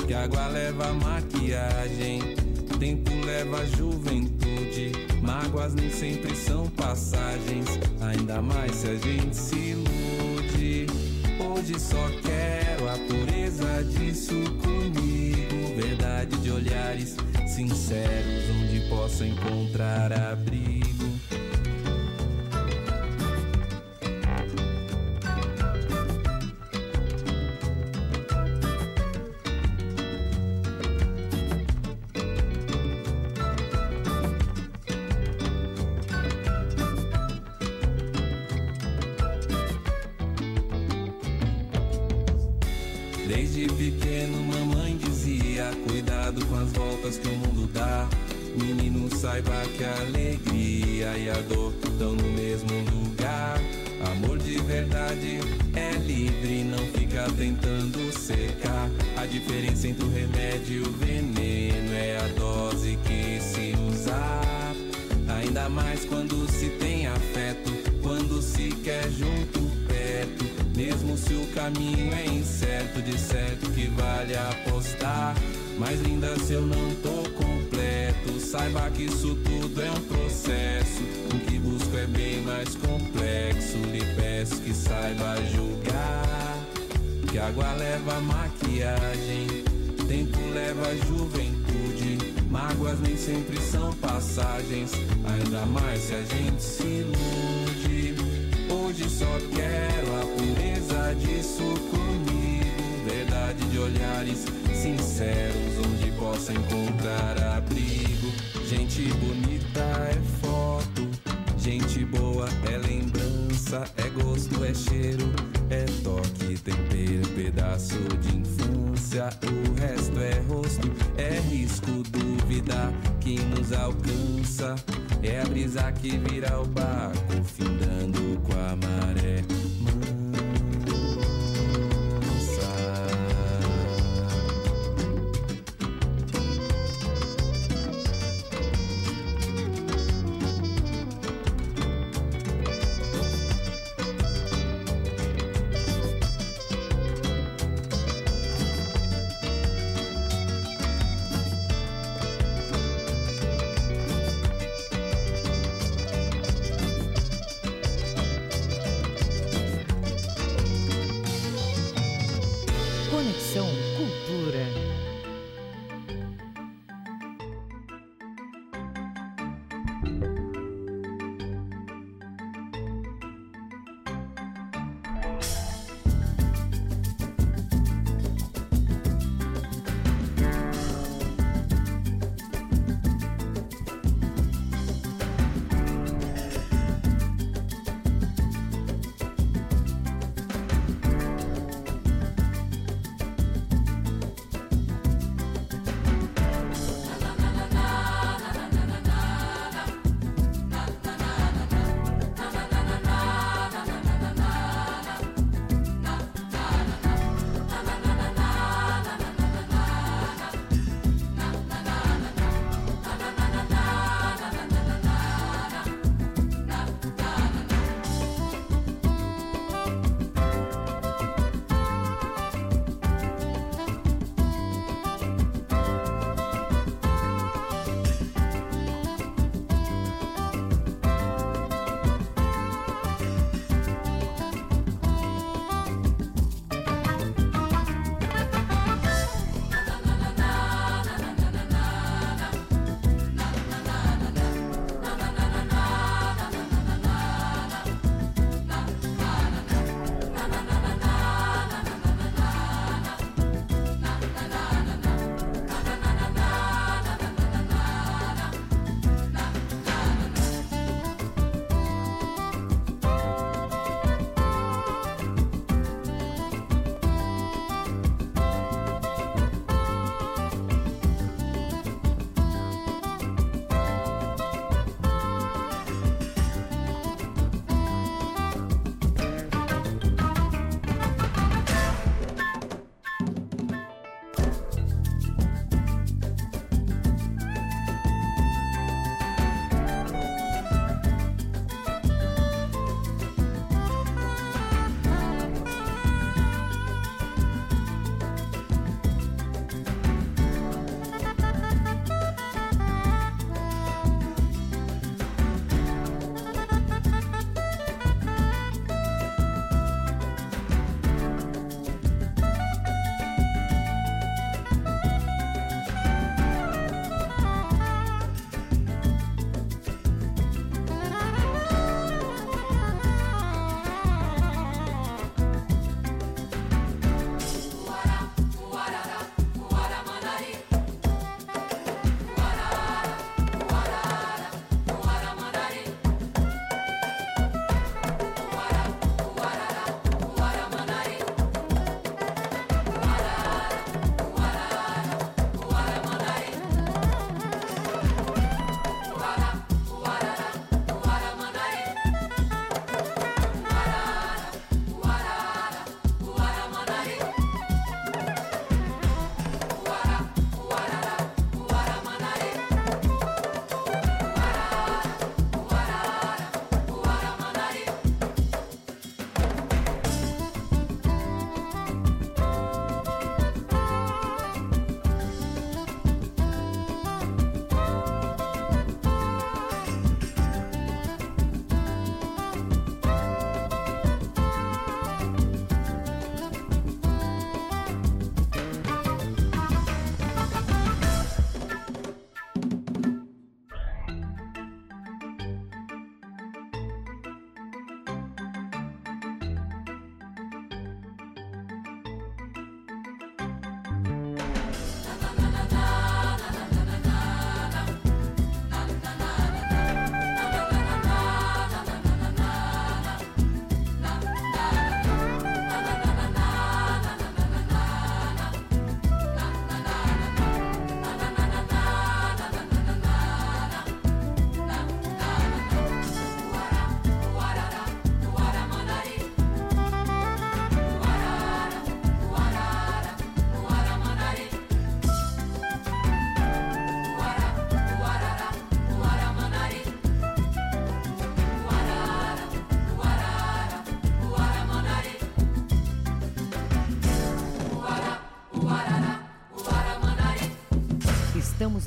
[0.06, 2.36] Que água leva maquiagem,
[2.80, 4.92] tempo leva juventude.
[5.22, 7.68] Mágoas nem sempre são passagens,
[8.02, 10.88] ainda mais se a gente se ilude.
[11.40, 15.82] Hoje só quero a pureza disso comigo.
[15.82, 17.16] Verdade de olhares
[17.48, 21.01] sinceros, onde posso encontrar abrigo.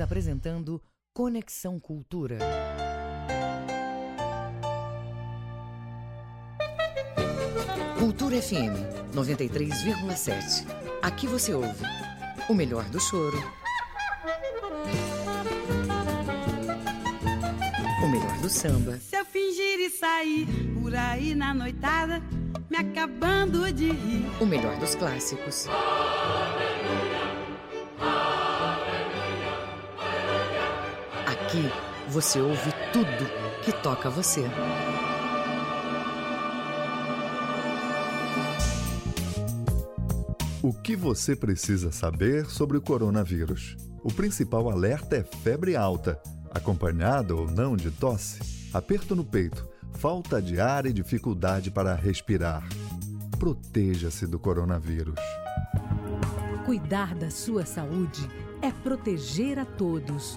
[0.05, 0.81] Apresentando
[1.13, 2.39] Conexão Cultura.
[7.99, 10.67] Cultura FM 93,7.
[11.03, 11.85] Aqui você ouve
[12.49, 13.39] o melhor do choro,
[18.03, 18.99] o melhor do samba.
[18.99, 22.23] Se eu fingir e sair por aí na noitada,
[22.69, 24.27] me acabando de rir.
[24.41, 25.67] O melhor dos clássicos.
[31.55, 31.71] Aqui
[32.09, 34.43] você ouve tudo que toca você.
[40.61, 43.77] O que você precisa saber sobre o coronavírus?
[44.03, 48.41] O principal alerta é febre alta, acompanhado ou não de tosse,
[48.75, 52.67] aperto no peito, falta de ar e dificuldade para respirar.
[53.39, 55.21] Proteja-se do coronavírus.
[56.67, 58.29] Cuidar da sua saúde
[58.61, 60.37] é proteger a todos.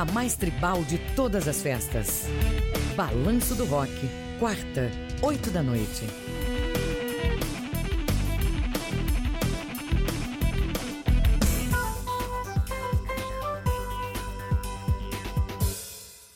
[0.00, 2.24] A mais tribal de todas as festas.
[2.96, 3.92] Balanço do Rock,
[4.38, 4.90] quarta,
[5.20, 6.06] 8 da noite.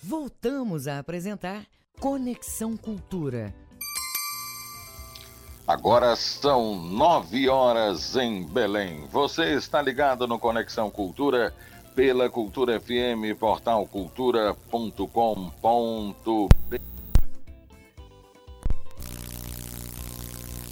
[0.02, 1.64] Voltamos a apresentar
[1.98, 3.54] Conexão Cultura.
[5.66, 9.06] Agora são nove horas em Belém.
[9.10, 11.54] Você está ligado no Conexão Cultura
[11.94, 16.80] pela Cultura FM, portal cultura.com.br.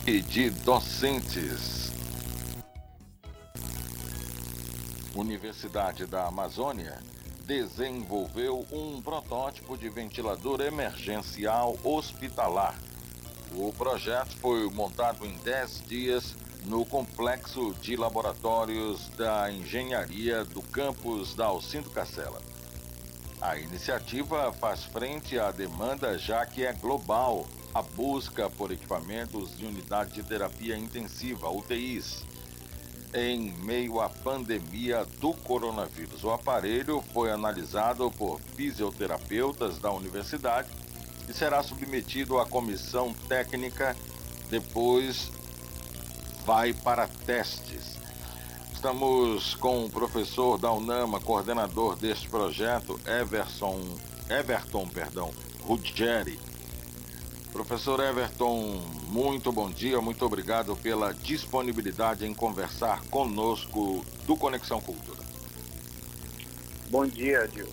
[0.05, 1.93] E de docentes.
[5.14, 6.99] Universidade da Amazônia
[7.47, 12.77] desenvolveu um protótipo de ventilador emergencial hospitalar.
[13.55, 16.35] O projeto foi montado em 10 dias
[16.67, 22.41] no complexo de laboratórios da engenharia do campus da Alcindo Cacela.
[23.41, 29.67] A iniciativa faz frente à demanda já que é global a busca por equipamentos de
[29.67, 32.23] unidade de terapia intensiva, UTIs,
[33.15, 36.23] em meio à pandemia do coronavírus.
[36.23, 40.69] O aparelho foi analisado por fisioterapeutas da universidade
[41.29, 43.97] e será submetido à comissão técnica.
[44.51, 45.31] Depois
[46.45, 47.99] vai para testes.
[48.72, 53.80] Estamos com o professor da UNAMA, coordenador deste projeto, Everson,
[54.28, 55.30] Everton, perdão,
[55.62, 56.38] Ruggeri.
[57.53, 65.22] Professor Everton, muito bom dia, muito obrigado pela disponibilidade em conversar conosco do Conexão Cultura.
[66.90, 67.68] Bom dia, Gil.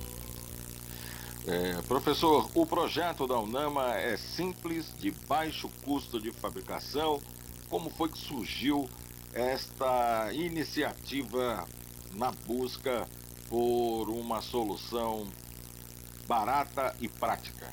[1.47, 7.20] É, professor, o projeto da UNAMA é simples, de baixo custo de fabricação.
[7.70, 8.89] Como foi que surgiu
[9.34, 11.65] esta iniciativa
[12.15, 13.07] na busca
[13.47, 15.28] por uma solução
[16.28, 17.67] barata e prática?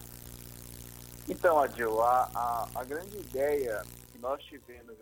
[1.28, 3.82] Então, Adil, a, a, a, grande ideia
[4.12, 4.96] que nós tivemos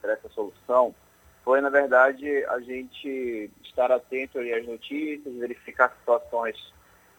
[0.00, 0.94] para essa solução
[1.42, 6.56] foi, na verdade, a gente estar atento às notícias, verificar situações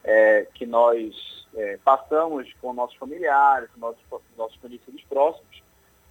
[0.04, 4.02] é, que nós é, passamos com nossos familiares, com nossos,
[4.38, 5.64] nossos conhecidos próximos,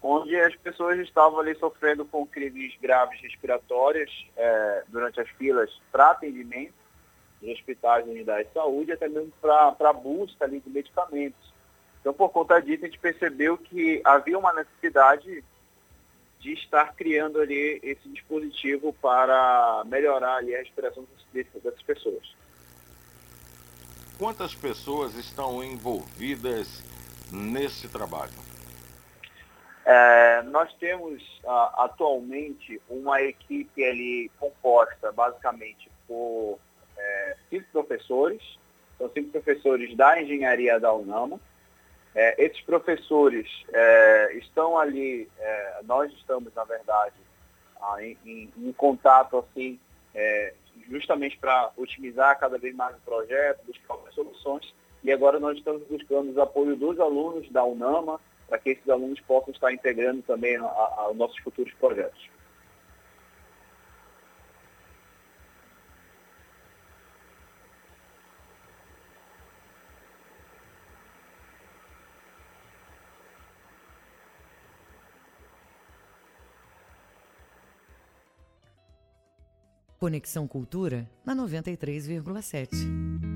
[0.06, 6.10] onde as pessoas estavam ali sofrendo com crises graves respiratórias é, durante as filas para
[6.10, 6.74] atendimento
[7.42, 11.52] de hospitais e unidades de saúde, até mesmo para busca ali de medicamentos.
[12.00, 15.42] Então, por conta disso, a gente percebeu que havia uma necessidade
[16.38, 22.36] de estar criando ali esse dispositivo para melhorar ali a respiração dessas pessoas.
[24.18, 26.82] Quantas pessoas estão envolvidas
[27.32, 28.45] nesse trabalho?
[29.88, 36.58] É, nós temos uh, atualmente uma equipe ali composta basicamente por
[36.98, 38.42] é, cinco professores,
[38.98, 41.40] são cinco professores da engenharia da UNAMA,
[42.16, 47.14] é, esses professores é, estão ali, é, nós estamos, na verdade,
[47.80, 49.78] ah, em, em, em, contato assim,
[50.14, 50.54] é,
[50.90, 54.74] justamente para otimizar cada vez mais o projeto, buscar soluções.
[55.04, 58.18] E agora nós estamos buscando o apoio dos alunos da UNAMA,
[58.48, 62.28] para que esses alunos possam estar integrando também aos nossos futuros projetos.
[79.98, 83.35] Conexão Cultura na 93,7.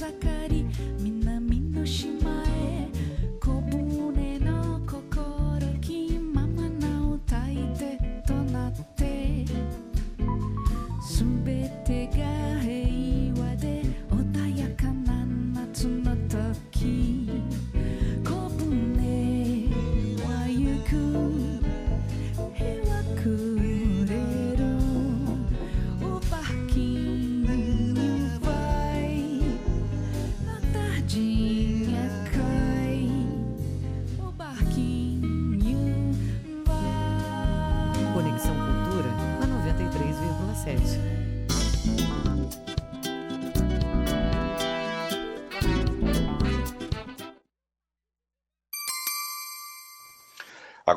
[0.00, 0.29] já caiu.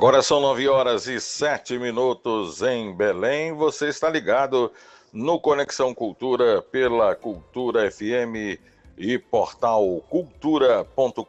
[0.04, 3.54] Agora são nove horas e sete minutos em Belém.
[3.54, 4.70] Você está ligado
[5.14, 8.60] no Conexão Cultura pela Cultura FM
[8.98, 11.24] e portal cultura.com.br.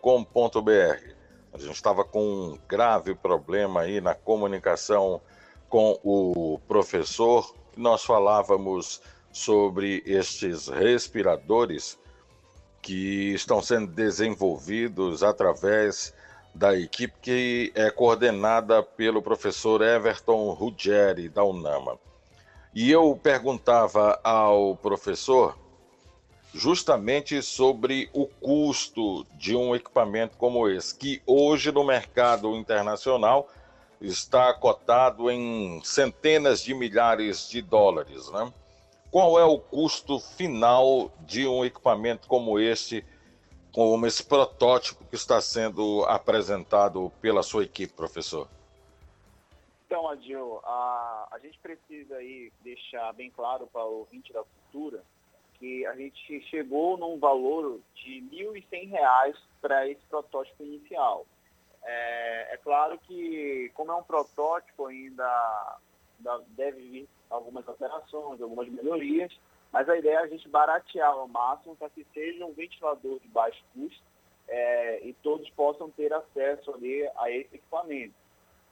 [1.52, 5.20] A gente estava com um grave problema aí na comunicação
[5.68, 7.54] com o professor.
[7.76, 9.00] Nós falávamos
[9.30, 11.96] sobre estes respiradores
[12.82, 16.12] que estão sendo desenvolvidos através
[16.54, 21.98] da equipe que é coordenada pelo professor Everton Ruggeri, da UNAMA.
[22.72, 25.58] E eu perguntava ao professor
[26.52, 33.50] justamente sobre o custo de um equipamento como esse, que hoje no mercado internacional
[34.00, 38.30] está cotado em centenas de milhares de dólares.
[38.30, 38.52] Né?
[39.10, 43.04] Qual é o custo final de um equipamento como este
[43.74, 48.48] como esse protótipo que está sendo apresentado pela sua equipe, professor?
[49.84, 55.02] Então, Adil, a, a gente precisa aí deixar bem claro para o ouvinte da cultura
[55.58, 61.26] que a gente chegou num valor de R$ 1.100 para esse protótipo inicial.
[61.82, 65.78] É, é, claro que, como é um protótipo, ainda,
[66.18, 69.32] ainda deve vir algumas alterações, algumas melhorias,
[69.74, 73.26] mas a ideia é a gente baratear ao máximo para que seja um ventilador de
[73.26, 74.04] baixo custo
[74.46, 78.14] é, e todos possam ter acesso ali a esse equipamento.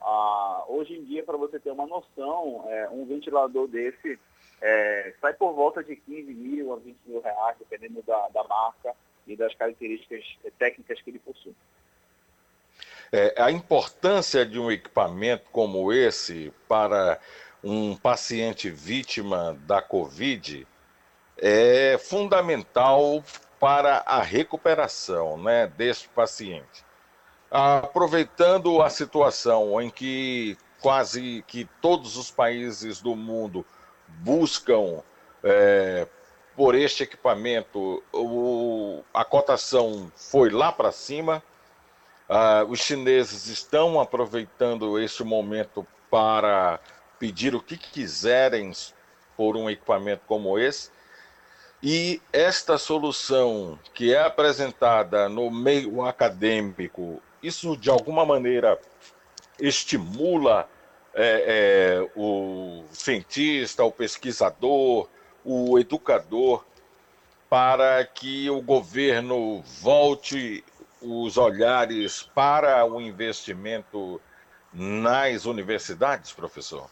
[0.00, 4.16] Ah, hoje em dia, para você ter uma noção, é, um ventilador desse
[4.60, 8.94] é, sai por volta de 15 mil a 20 mil reais, dependendo da, da marca
[9.26, 10.24] e das características
[10.56, 11.54] técnicas que ele possui.
[13.10, 17.18] É, a importância de um equipamento como esse para
[17.62, 20.64] um paciente vítima da Covid
[21.36, 23.22] é fundamental
[23.58, 26.84] para a recuperação né, deste paciente.
[27.50, 33.64] Aproveitando a situação em que quase que todos os países do mundo
[34.08, 35.02] buscam
[35.44, 36.06] é,
[36.56, 41.42] por este equipamento, o, a cotação foi lá para cima.
[42.28, 46.78] Uh, os chineses estão aproveitando este momento para
[47.18, 48.72] pedir o que quiserem
[49.36, 50.90] por um equipamento como esse.
[51.82, 58.78] E esta solução que é apresentada no meio acadêmico, isso de alguma maneira
[59.58, 60.68] estimula
[61.12, 65.08] é, é, o cientista, o pesquisador,
[65.44, 66.64] o educador,
[67.50, 70.64] para que o governo volte
[71.00, 74.20] os olhares para o investimento
[74.72, 76.88] nas universidades, professor?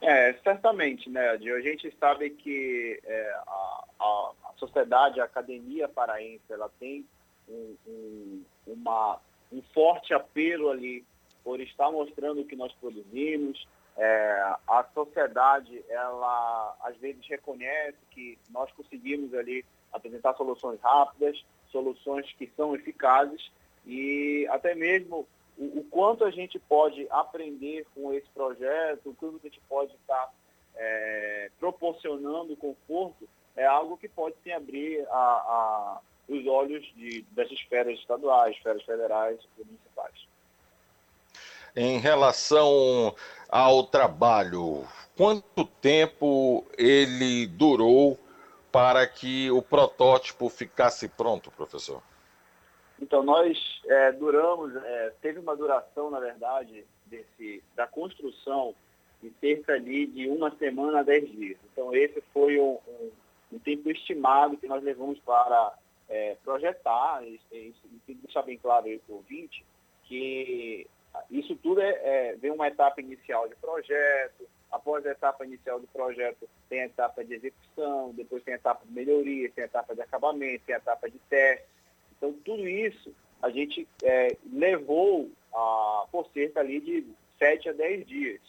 [0.00, 1.56] É, certamente, né, Adil?
[1.56, 7.04] A gente sabe que é, a, a, a, sociedade, a academia paraense, ela tem
[7.48, 9.18] um, um, uma,
[9.52, 11.04] um forte apelo ali
[11.44, 13.66] por estar mostrando o que nós produzimos.
[13.96, 22.32] É, a sociedade, ela às vezes reconhece que nós conseguimos ali apresentar soluções rápidas, soluções
[22.38, 23.50] que são eficazes
[23.86, 25.26] e até mesmo
[25.60, 29.94] o, o, quanto a gente pode aprender com esse projeto, o quanto a gente pode
[29.94, 30.32] estar
[30.74, 37.98] é, proporcionando conforto, é algo que pode abrir a, a, os olhos de, das esferas
[37.98, 40.14] estaduais, esferas federais e municipais.
[41.76, 43.14] Em relação
[43.48, 44.84] ao trabalho,
[45.14, 48.18] quanto tempo ele durou
[48.72, 52.02] para que o protótipo ficasse pronto, professor?
[53.00, 58.74] Então, nós é, duramos, é, teve uma duração, na verdade, desse, da construção
[59.22, 61.58] de cerca ali de uma semana a dez dias.
[61.72, 63.10] Então, esse foi um, um,
[63.52, 65.74] um tempo estimado que nós levamos para
[66.08, 67.74] é, projetar, e, e,
[68.08, 69.64] e deixar bem claro aí para o ouvinte,
[70.04, 70.86] que
[71.30, 75.86] isso tudo é, é, vem uma etapa inicial de projeto, após a etapa inicial do
[75.88, 79.94] projeto tem a etapa de execução, depois tem a etapa de melhoria, tem a etapa
[79.94, 81.66] de acabamento, tem a etapa de teste,
[82.20, 83.10] então, tudo isso
[83.42, 87.06] a gente é, levou a, por cerca ali de
[87.38, 88.40] 7 a 10 dias.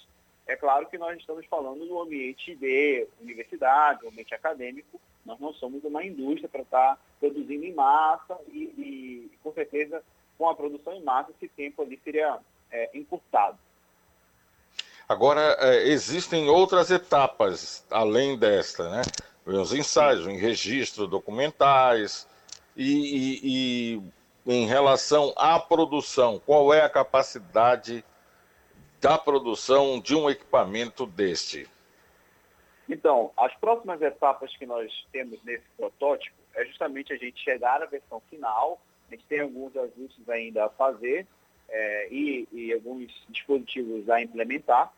[0.45, 5.81] É claro que nós estamos falando no ambiente de universidade, ambiente acadêmico, nós não somos
[5.85, 10.03] uma indústria para estar produzindo em massa e, e, com certeza,
[10.37, 13.57] com a produção em massa, esse tempo ali seria é, encurtado.
[15.07, 19.01] Agora, é, existem outras etapas além desta, né?
[19.45, 22.27] Os ensaios, em registro documentais,
[22.75, 28.03] e, e, e em relação à produção, qual é a capacidade
[28.99, 31.67] da produção de um equipamento deste?
[32.87, 37.85] Então, as próximas etapas que nós temos nesse protótipo é justamente a gente chegar à
[37.85, 38.81] versão final.
[39.07, 41.25] A gente tem alguns ajustes ainda a fazer
[41.69, 44.91] é, e, e, alguns dispositivos a implementar.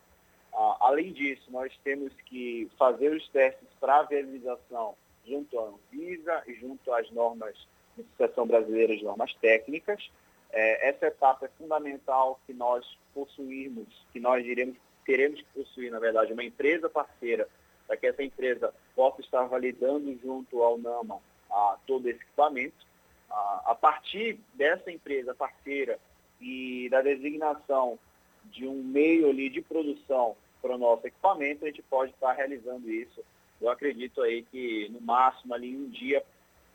[0.52, 4.96] Ah, além disso, nós temos que fazer os testes para viabilização
[5.26, 7.56] junto à Anvisa e junto às normas
[8.02, 10.10] Associação Brasileira de Normas Técnicas.
[10.50, 15.98] É, essa etapa é fundamental que nós possuirmos, que nós iremos, teremos que possuir, na
[15.98, 17.48] verdade, uma empresa parceira,
[17.86, 22.86] para que essa empresa possa estar validando junto ao NAMA a, todo esse equipamento.
[23.30, 25.98] A, a partir dessa empresa parceira
[26.40, 27.98] e da designação
[28.44, 32.90] de um meio ali de produção para o nosso equipamento, a gente pode estar realizando
[32.90, 33.22] isso
[33.64, 36.22] eu acredito aí que no máximo ali um dia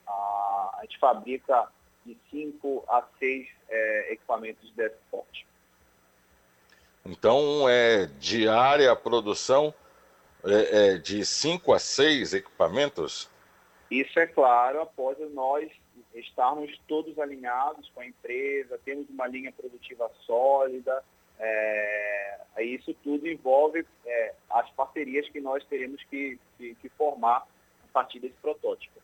[0.09, 1.67] a, a gente fabrica
[2.05, 5.45] de 5 a 6 é, equipamentos desse porte.
[7.05, 9.73] Então é diária a produção
[10.43, 13.29] é, é, de 5 a 6 equipamentos?
[13.89, 15.69] Isso é claro, após nós
[16.13, 21.03] estarmos todos alinhados com a empresa, temos uma linha produtiva sólida,
[21.39, 27.87] é, isso tudo envolve é, as parcerias que nós teremos que, que, que, formar a
[27.93, 28.99] partir desse protótipo.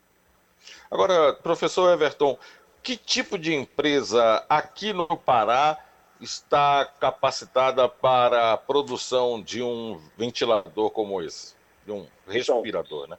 [0.90, 2.38] Agora, professor Everton,
[2.82, 5.84] que tipo de empresa aqui no Pará
[6.22, 11.56] está capacitada para a produção de um ventilador como esse,
[11.86, 13.18] de um respirador, então, né?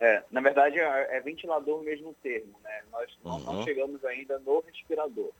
[0.00, 2.82] É, na verdade, é, é ventilador mesmo termo, né?
[2.90, 3.52] Nós não, uhum.
[3.52, 5.30] não chegamos ainda no respirador.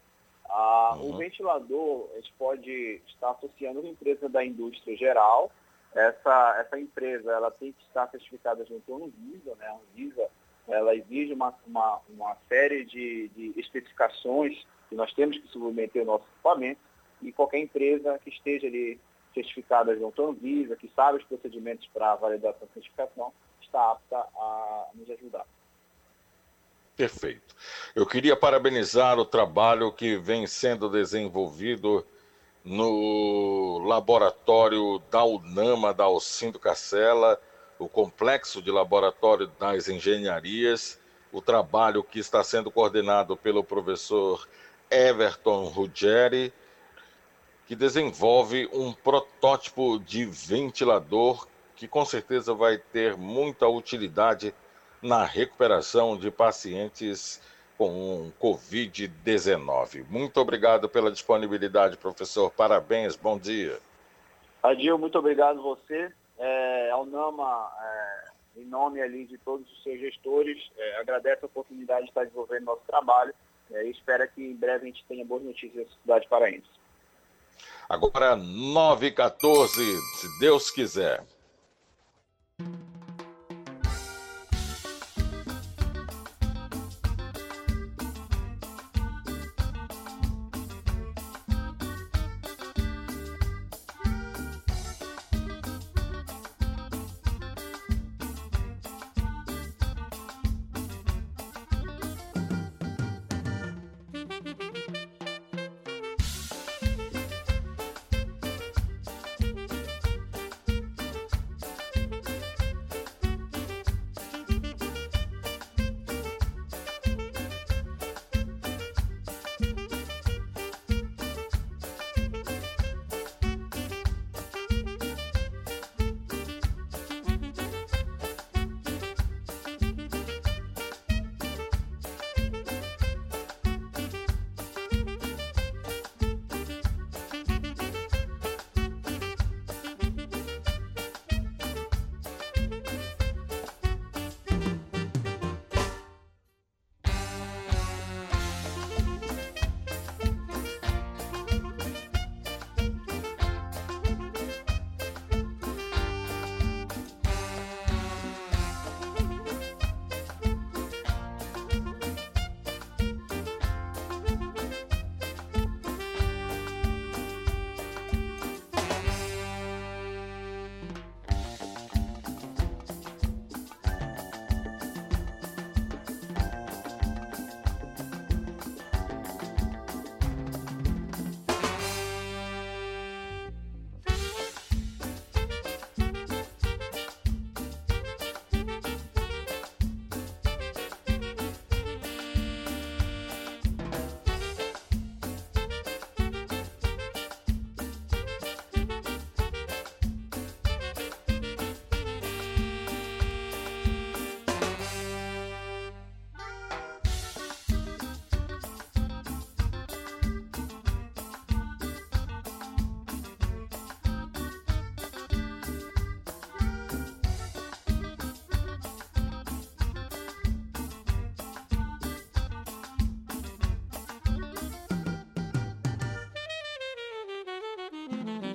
[0.48, 1.10] Ah, uhum.
[1.10, 5.50] O ventilador, a gente pode estar associando uma empresa da indústria geral.
[5.94, 9.54] Essa, essa empresa ela tem que estar certificada junto à Anvisa.
[9.56, 9.66] Né?
[9.66, 10.28] A Anvisa
[10.68, 16.06] ela exige uma, uma, uma série de, de especificações que nós temos que submeter ao
[16.06, 16.80] nosso equipamento
[17.22, 19.00] e qualquer empresa que esteja ali
[19.32, 24.88] certificada junto à Anvisa, que sabe os procedimentos para validação e certificação, está apta a
[24.94, 25.44] nos ajudar.
[26.96, 27.56] Perfeito.
[27.94, 32.06] Eu queria parabenizar o trabalho que vem sendo desenvolvido
[32.64, 37.40] no laboratório da UNAMA, da Alcindo Cacela,
[37.78, 41.00] o Complexo de Laboratório das Engenharias,
[41.32, 44.46] o trabalho que está sendo coordenado pelo professor
[44.90, 46.52] Everton Ruggeri,
[47.66, 54.54] que desenvolve um protótipo de ventilador que com certeza vai ter muita utilidade
[55.02, 57.40] na recuperação de pacientes
[57.76, 60.04] com Covid-19.
[60.08, 62.50] Muito obrigado pela disponibilidade, professor.
[62.50, 63.78] Parabéns, bom dia.
[64.62, 66.12] Adil, muito obrigado você.
[66.38, 71.46] É, ao NAMA, é, em nome ali de todos os seus gestores, é, agradeço a
[71.46, 73.34] oportunidade de estar desenvolvendo nosso trabalho
[73.70, 76.68] é, e espero que em breve a gente tenha boas notícias da cidade paraense.
[77.88, 81.24] Agora 9 h 14 se Deus quiser.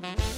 [0.02, 0.29] Mm-hmm.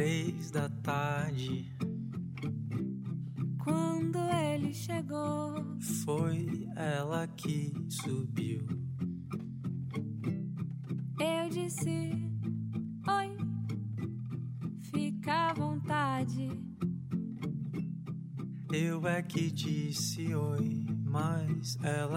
[0.00, 1.70] Três da tarde.
[3.62, 8.66] Quando ele chegou, foi ela que subiu.
[11.20, 12.12] Eu disse:
[13.06, 13.36] Oi,
[14.90, 16.48] fica à vontade.
[18.72, 22.09] Eu é que disse oi, mas ela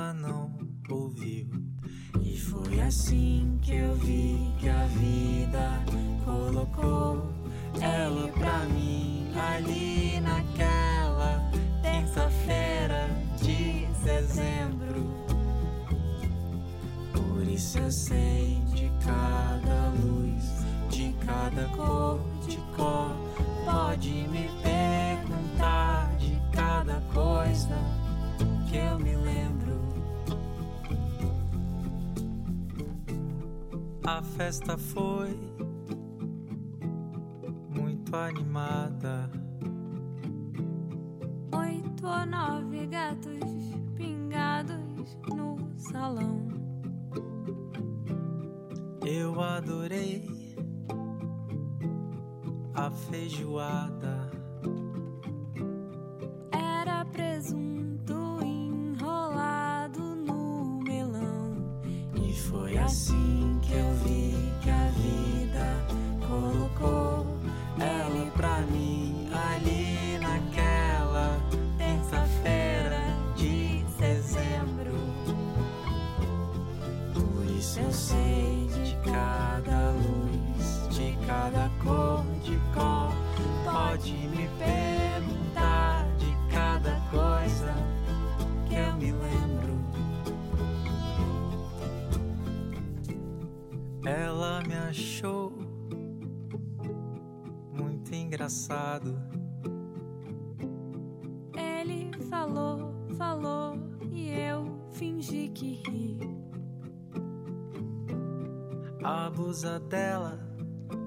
[109.53, 110.39] blusa dela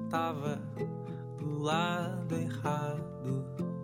[0.09, 0.61] tava
[1.37, 3.76] do lado errado.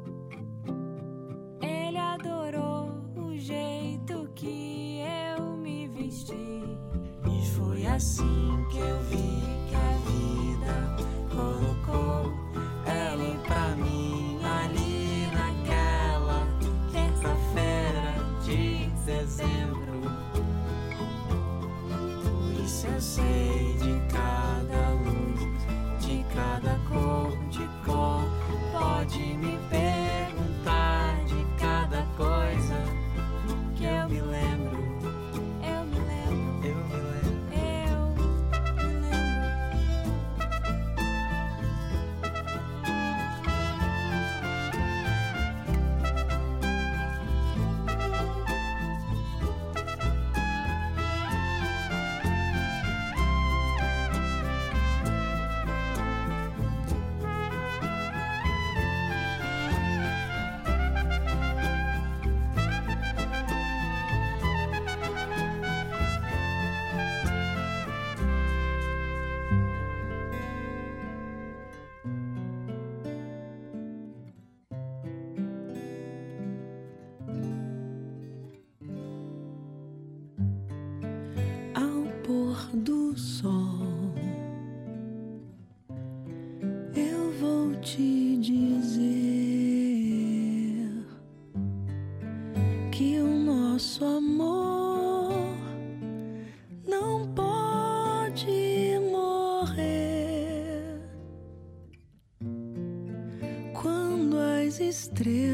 [105.13, 105.52] Estrelas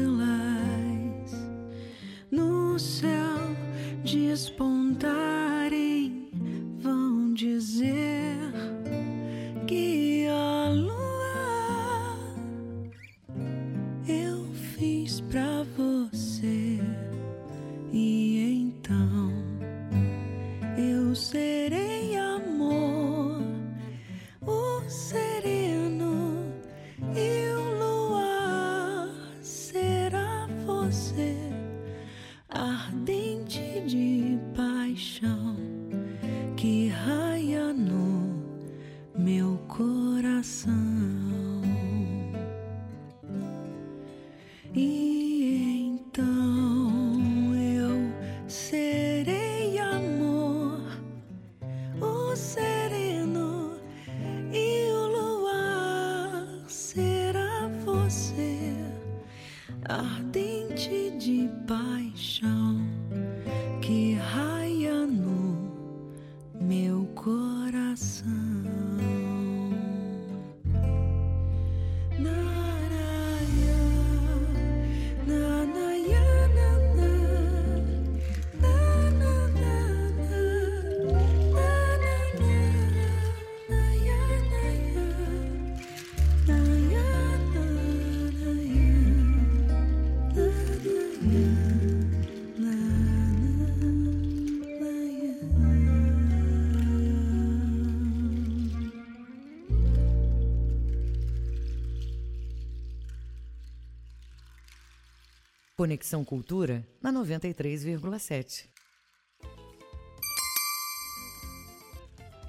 [105.79, 108.67] Conexão Cultura na 93,7.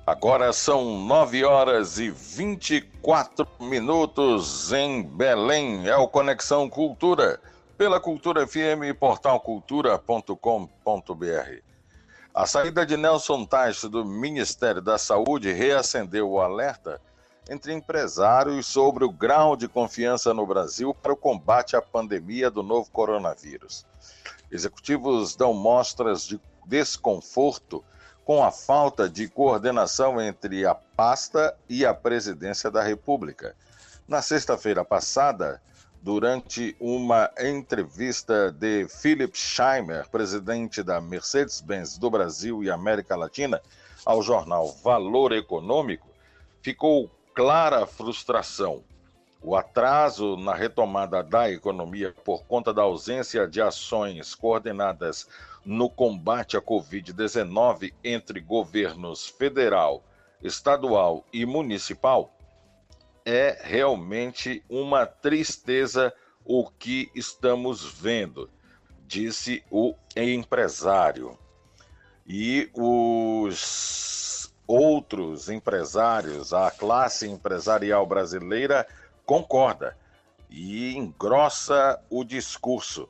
[0.05, 5.87] Agora são 9 horas e 24 minutos em Belém.
[5.87, 7.41] É o Conexão Cultura,
[7.79, 11.63] pela Cultura FM e portalcultura.com.br.
[12.35, 17.01] A saída de Nelson Taix do Ministério da Saúde reacendeu o alerta
[17.51, 22.63] entre empresários sobre o grau de confiança no Brasil para o combate à pandemia do
[22.63, 23.85] novo coronavírus.
[24.53, 27.85] Executivos dão mostras de desconforto
[28.25, 33.57] com a falta de coordenação entre a pasta e a presidência da República.
[34.07, 35.61] Na sexta-feira passada,
[36.01, 43.61] durante uma entrevista de Philip Scheimer, presidente da Mercedes-Benz do Brasil e América Latina,
[44.07, 46.07] ao jornal Valor Econômico,
[46.63, 48.85] ficou clara frustração.
[49.43, 55.29] O atraso na retomada da economia por conta da ausência de ações coordenadas
[55.65, 60.03] no combate à Covid-19 entre governos federal,
[60.43, 62.31] estadual e municipal
[63.25, 66.13] é realmente uma tristeza
[66.45, 68.51] o que estamos vendo,
[69.07, 71.39] disse o empresário.
[72.27, 74.40] E os
[74.71, 78.87] outros empresários, a classe empresarial brasileira
[79.27, 79.97] concorda
[80.49, 83.09] e engrossa o discurso.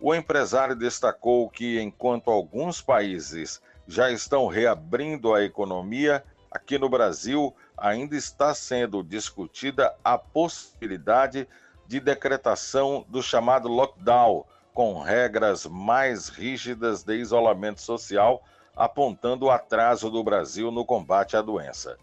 [0.00, 7.54] O empresário destacou que, enquanto alguns países já estão reabrindo a economia, aqui no Brasil
[7.76, 11.48] ainda está sendo discutida a possibilidade
[11.86, 18.42] de decretação do chamado lockdown, com regras mais rígidas de isolamento social,
[18.76, 21.98] apontando o atraso do Brasil no combate à doença.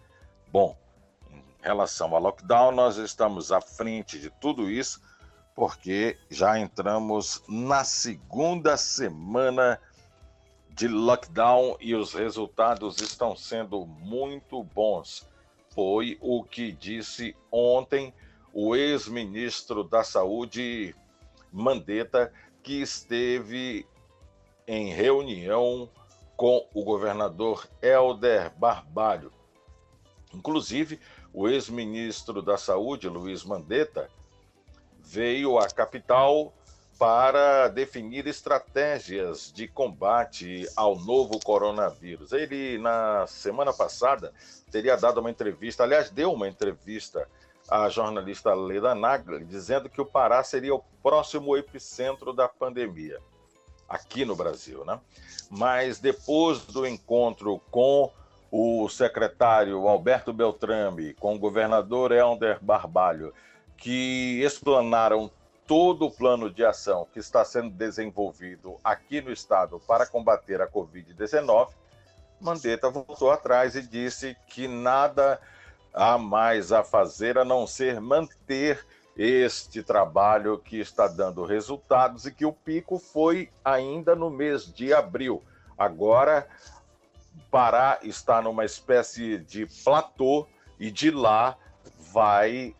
[0.52, 0.76] Bom,
[1.32, 5.02] em relação ao lockdown, nós estamos à frente de tudo isso,
[5.56, 9.80] porque já entramos na segunda semana
[10.72, 15.32] de lockdown e os resultados estão sendo muito bons
[15.74, 18.14] foi o que disse ontem
[18.54, 20.96] o ex-ministro da Saúde,
[21.52, 22.32] Mandetta,
[22.62, 23.86] que esteve
[24.68, 25.90] em reunião
[26.36, 29.32] com o governador Helder Barbalho.
[30.34, 31.00] Inclusive,
[31.34, 34.10] o ex-ministro da Saúde, Luiz Mandetta,
[35.00, 36.54] veio à capital
[36.98, 42.32] para definir estratégias de combate ao novo coronavírus.
[42.32, 44.34] Ele, na semana passada,
[44.72, 47.28] teria dado uma entrevista, aliás, deu uma entrevista
[47.70, 53.20] à jornalista Leda Nagli, dizendo que o Pará seria o próximo epicentro da pandemia,
[53.94, 55.00] aqui no Brasil, né?
[55.52, 58.12] Mas depois do encontro com
[58.52, 63.34] o secretário Alberto Beltrame, com o governador Helder Barbalho,
[63.78, 65.30] que explanaram
[65.68, 70.68] todo o plano de ação que está sendo desenvolvido aqui no estado para combater a
[70.68, 71.70] Covid-19,
[72.42, 75.40] Mandetta voltou atrás e disse que nada
[75.94, 82.32] há mais a fazer a não ser manter este trabalho que está dando resultados e
[82.32, 85.44] que o pico foi ainda no mês de abril.
[85.78, 86.48] Agora,
[87.50, 90.48] Pará está numa espécie de platô
[90.80, 91.58] e de lá
[92.12, 92.76] vai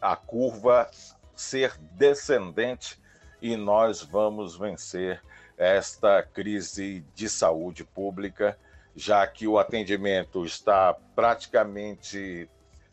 [0.00, 0.90] a curva
[1.34, 3.00] ser descendente
[3.40, 5.22] e nós vamos vencer
[5.56, 8.58] esta crise de saúde pública,
[8.96, 12.48] já que o atendimento está praticamente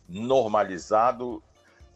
[0.07, 1.41] normalizado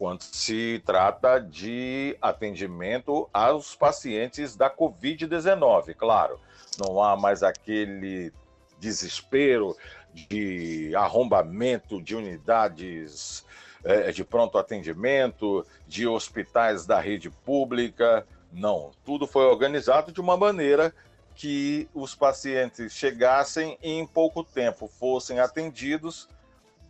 [0.02, 5.94] quando se trata de atendimento aos pacientes da Covid-19.
[5.94, 6.40] Claro,
[6.84, 8.34] não há mais aquele
[8.80, 9.78] desespero
[10.11, 13.45] de arrombamento de unidades
[13.84, 18.26] é, de pronto atendimento, de hospitais da rede pública.
[18.52, 20.91] Não, tudo foi organizado de uma maneira
[21.36, 26.28] que os pacientes chegassem e em pouco tempo fossem atendidos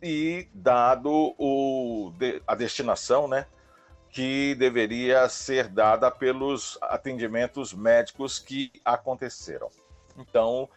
[0.01, 2.11] e dado o,
[2.47, 3.45] a destinação, né,
[4.09, 9.69] que deveria ser dada pelos atendimentos médicos que aconteceram.
[10.17, 10.67] Então,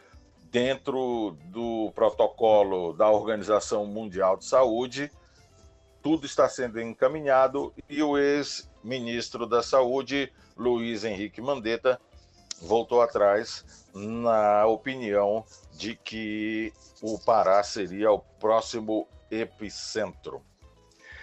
[0.50, 5.10] dentro do protocolo da Organização Mundial de Saúde,
[6.00, 12.00] tudo está sendo encaminhado e o ex-ministro da Saúde, Luiz Henrique Mandetta,
[12.64, 13.64] voltou atrás
[13.94, 16.72] na opinião de que
[17.02, 20.42] o Pará seria o próximo epicentro.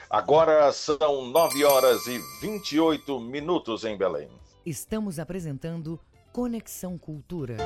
[0.09, 4.30] Agora são 9 horas e 28 minutos em Belém.
[4.65, 5.99] Estamos apresentando
[6.34, 7.57] Conexão Cultura.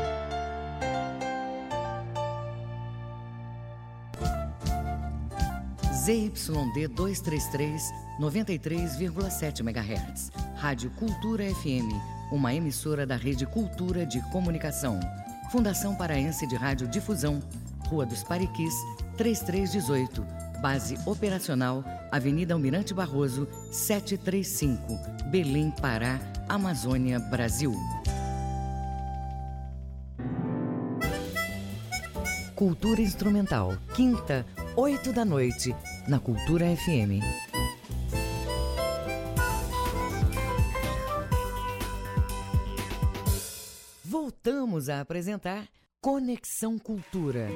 [6.06, 10.32] ZYD 233, 93,7 MHz.
[10.56, 11.90] Rádio Cultura FM,
[12.32, 15.00] uma emissora da Rede Cultura de Comunicação.
[15.52, 17.42] Fundação Paraense de Rádio Difusão,
[17.88, 18.74] Rua dos Pariquis,
[19.18, 20.26] 3318.
[20.62, 24.82] Base operacional, Avenida Almirante Barroso, 735,
[25.30, 27.74] Belém, Pará, Amazônia, Brasil.
[32.56, 34.46] Cultura Instrumental, quinta,
[34.78, 35.76] 8 da noite,
[36.08, 37.55] na Cultura FM.
[44.76, 45.70] Voltamos a apresentar
[46.02, 47.48] Conexão Cultura.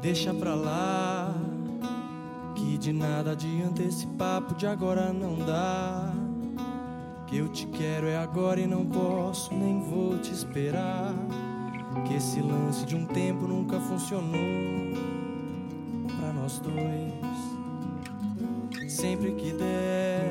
[0.00, 1.34] Deixa pra lá,
[2.54, 6.23] que de nada adianta esse papo de agora não dá.
[7.34, 11.12] Que eu te quero é agora e não posso, nem vou te esperar.
[12.06, 14.38] Que esse lance de um tempo nunca funcionou
[16.16, 17.12] pra nós dois.
[18.88, 20.30] Sempre que der,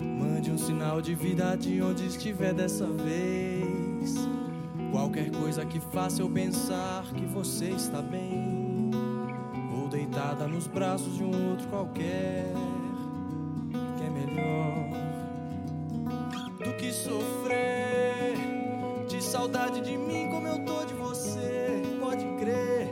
[0.00, 4.14] mande um sinal de vida de onde estiver dessa vez.
[4.92, 8.92] Qualquer coisa que faça eu pensar que você está bem,
[9.76, 12.52] ou deitada nos braços de um outro qualquer,
[17.08, 18.34] sofrer
[19.06, 21.82] de saudade de mim como eu tô de você.
[21.98, 22.88] Pode crer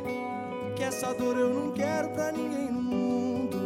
[0.75, 3.57] que essa dor eu não quero pra ninguém no mundo.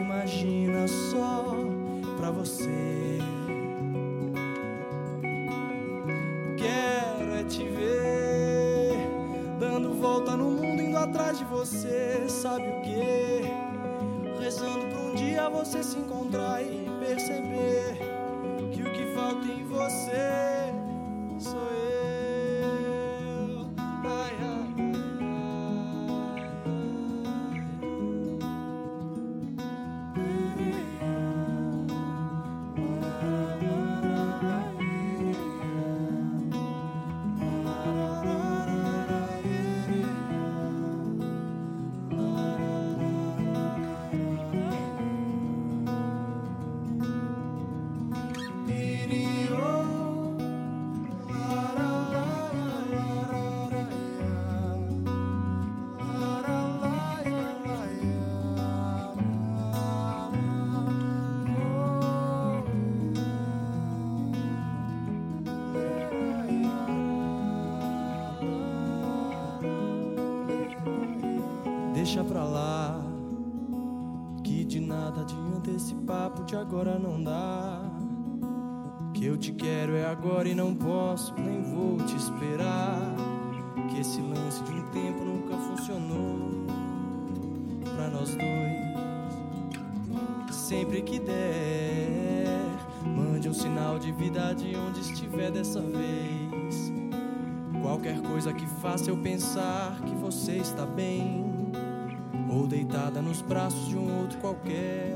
[0.00, 1.56] Imagina só
[2.16, 3.18] pra você.
[6.56, 8.96] Quero é te ver
[9.58, 12.24] dando volta no mundo, indo atrás de você.
[12.28, 14.40] Sabe o que?
[14.40, 18.15] Rezando pra um dia você se encontrar e perceber
[19.76, 20.35] você
[72.06, 73.04] Deixa pra lá,
[74.44, 77.80] que de nada adianta esse papo de agora não dá.
[79.12, 83.12] Que eu te quero é agora e não posso, nem vou te esperar.
[83.90, 86.66] Que esse lance de um tempo nunca funcionou
[87.96, 88.86] pra nós dois.
[90.54, 92.70] Sempre que der,
[93.04, 96.92] mande um sinal de vida de onde estiver dessa vez.
[97.82, 101.45] Qualquer coisa que faça eu pensar que você está bem,
[102.56, 105.12] ou deitada nos braços de um outro qualquer,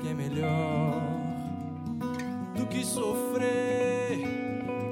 [0.00, 0.94] que é melhor
[2.56, 4.20] do que sofrer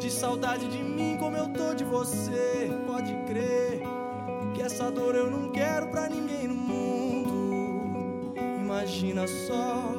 [0.01, 2.71] de saudade de mim como eu tô de você.
[2.87, 3.83] Pode crer
[4.55, 8.35] que essa dor eu não quero pra ninguém no mundo.
[8.61, 9.96] Imagina só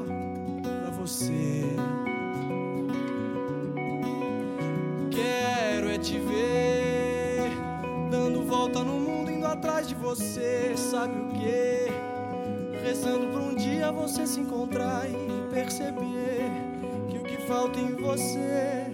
[11.07, 12.83] Sabe o que?
[12.83, 16.51] Rezando pra um dia você se encontrar e perceber
[17.09, 18.86] que o que falta em você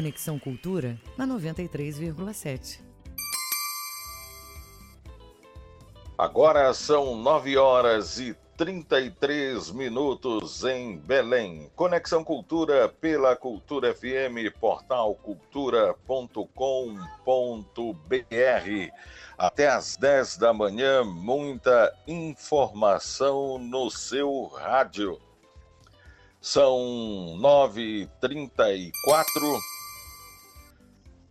[0.00, 2.80] Conexão Cultura na 93,7.
[6.16, 11.70] Agora são 9 horas e 33 minutos em Belém.
[11.76, 16.46] Conexão Cultura pela Cultura FM, portal cultura.com.br.
[19.36, 25.20] Até às 10 da manhã, muita informação no seu rádio.
[26.40, 29.60] São 9h34.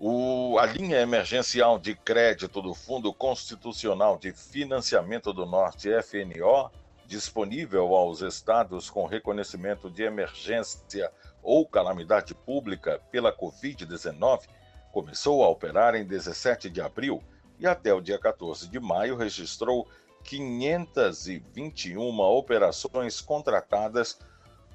[0.02, 6.72] O, a linha emergencial de crédito do Fundo Constitucional de Financiamento do Norte, FNO,
[7.06, 11.12] disponível aos estados com reconhecimento de emergência
[11.44, 14.48] ou calamidade pública pela Covid-19,
[14.94, 17.22] começou a operar em 17 de abril
[17.60, 19.86] e até o dia 14 de maio registrou
[20.24, 24.18] 521 operações contratadas,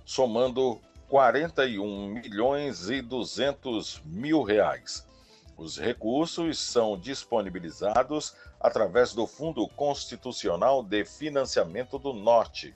[0.05, 0.79] somando
[1.09, 5.14] 41 milhões e 200 mil reais.
[5.57, 12.75] Os recursos são disponibilizados através do Fundo Constitucional de Financiamento do Norte,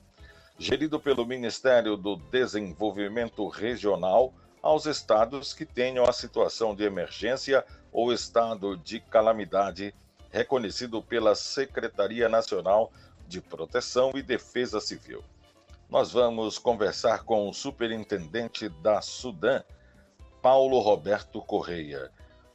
[0.59, 4.33] gerido pelo Ministério do Desenvolvimento Regional
[4.63, 9.95] aos estados que tenham a situação de emergência ou estado de calamidade
[10.31, 12.93] reconhecido pela Secretaria Nacional
[13.27, 15.25] de Proteção e Defesa Civil.
[15.89, 19.63] Nós vamos conversar com o superintendente da Sudã,
[20.43, 22.11] Paulo Roberto Correia.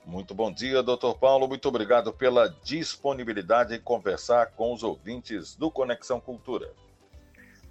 [0.06, 1.48] Muito bom dia, doutor Paulo.
[1.48, 6.74] Muito obrigado pela disponibilidade em conversar com os ouvintes do Conexão Cultura.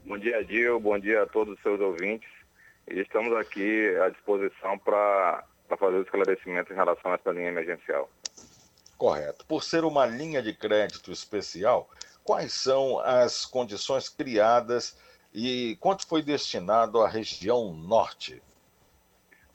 [0.04, 0.80] Bom dia, Gil.
[0.80, 2.28] Bom dia a todos os seus ouvintes.
[2.90, 5.44] E estamos aqui à disposição para
[5.78, 8.10] fazer o esclarecimento em relação a essa linha emergencial.
[8.96, 9.44] Correto.
[9.46, 11.88] Por ser uma linha de crédito especial,
[12.24, 14.96] quais são as condições criadas
[15.34, 18.42] e quanto foi destinado à região norte?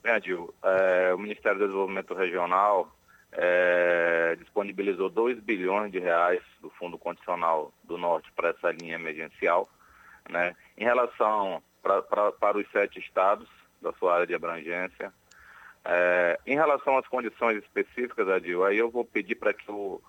[0.02, 2.90] Bem, Adil, é, o Ministério do Desenvolvimento Regional
[3.32, 9.68] é, disponibilizou 2 bilhões de reais do Fundo Condicional do Norte para essa linha emergencial.
[10.28, 10.54] Né?
[10.76, 13.48] Em relação pra, pra, para os sete estados
[13.82, 15.12] da sua área de abrangência,
[15.84, 20.00] é, em relação às condições específicas, Adil, aí eu vou pedir para que o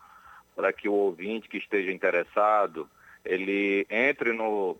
[0.77, 2.89] que o ouvinte que esteja interessado,
[3.23, 4.77] ele entre no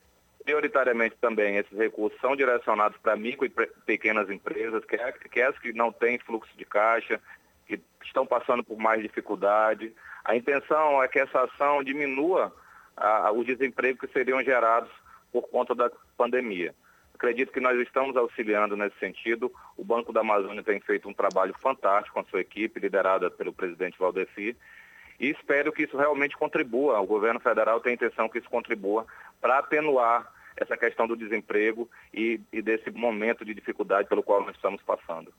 [0.44, 3.50] prioritariamente também esses recursos são direcionados para micro e
[3.86, 7.22] pequenas empresas, que, é, que é as que não têm fluxo de caixa,
[7.66, 9.94] que estão passando por mais dificuldade.
[10.26, 12.54] A intenção é que essa ação diminua
[13.34, 14.92] os desempregos que seriam gerados
[15.32, 16.76] por conta da pandemia.
[17.14, 19.52] Acredito que nós estamos auxiliando nesse sentido.
[19.78, 23.54] O Banco da Amazônia tem feito um trabalho fantástico com a sua equipe, liderada pelo
[23.54, 24.58] presidente Valdeci,
[25.20, 27.00] e espero que isso realmente contribua.
[27.00, 29.06] O governo federal tem a intenção que isso contribua
[29.40, 34.56] para atenuar essa questão do desemprego e, e desse momento de dificuldade pelo qual nós
[34.56, 35.34] estamos passando.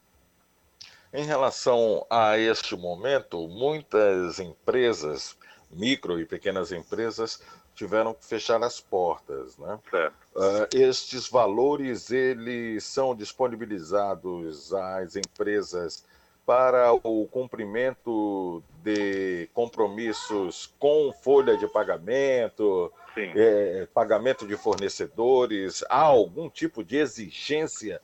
[1.13, 5.39] Em relação a este momento, muitas empresas,
[5.71, 7.41] micro e pequenas empresas,
[7.75, 9.79] tiveram que fechar as portas, né?
[9.93, 16.05] Uh, estes valores eles são disponibilizados às empresas
[16.47, 25.83] para o cumprimento de compromissos com folha de pagamento, é, pagamento de fornecedores.
[25.89, 28.01] Há algum tipo de exigência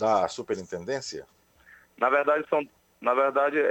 [0.00, 1.26] da superintendência?
[1.96, 2.66] Na verdade, são,
[3.00, 3.62] na verdade, é,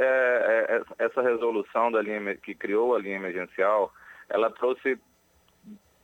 [0.69, 3.93] é, essa resolução da linha que criou a linha emergencial,
[4.29, 4.97] ela trouxe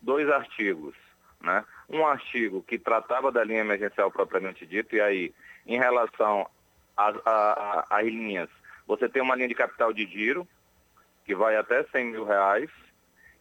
[0.02, 0.96] dois artigos.
[1.42, 1.66] Né?
[1.92, 5.34] um artigo que tratava da linha emergencial propriamente dito, e aí,
[5.68, 6.48] em relação
[6.96, 8.50] às linhas,
[8.88, 10.48] você tem uma linha de capital de giro,
[11.26, 12.70] que vai até 100 mil reais,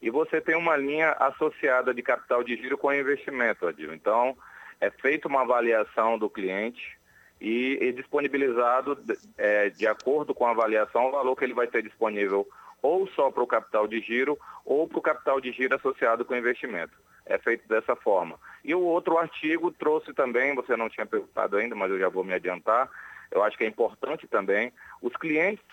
[0.03, 3.95] e você tem uma linha associada de capital de giro com investimento, Adil.
[3.95, 4.37] Então,
[4.81, 6.99] é feita uma avaliação do cliente
[7.41, 8.99] e, e disponibilizado,
[9.37, 12.49] é, de acordo com a avaliação, o valor que ele vai ter disponível
[12.83, 16.35] ou só para o capital de giro ou para o capital de giro associado com
[16.35, 16.93] investimento.
[17.27, 18.39] É feito dessa forma.
[18.65, 22.25] E o outro artigo trouxe também, você não tinha perguntado ainda, mas eu já vou
[22.25, 22.91] me adiantar,
[23.31, 25.65] eu acho que é importante também, os clientes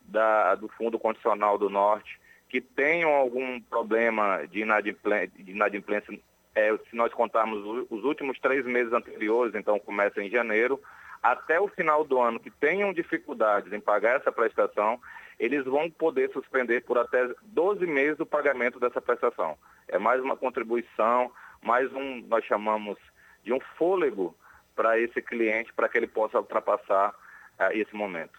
[0.00, 2.18] da, do Fundo Condicional do Norte
[2.48, 6.18] que tenham algum problema de inadimplência, de inadimplência
[6.54, 10.80] é, se nós contarmos os últimos três meses anteriores, então começa em janeiro,
[11.22, 15.00] até o final do ano, que tenham dificuldades em pagar essa prestação,
[15.38, 19.56] eles vão poder suspender por até 12 meses o pagamento dessa prestação.
[19.86, 21.30] É mais uma contribuição,
[21.62, 22.98] mais um, nós chamamos
[23.44, 24.34] de um fôlego
[24.74, 28.38] para esse cliente, para que ele possa ultrapassar uh, esse momento.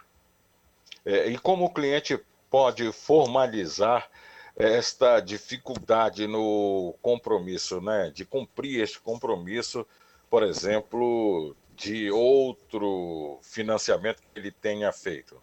[1.05, 2.19] É, e como o cliente
[2.49, 4.09] pode formalizar
[4.55, 8.11] esta dificuldade no compromisso, né?
[8.13, 9.87] De cumprir este compromisso,
[10.29, 15.41] por exemplo, de outro financiamento que ele tenha feito?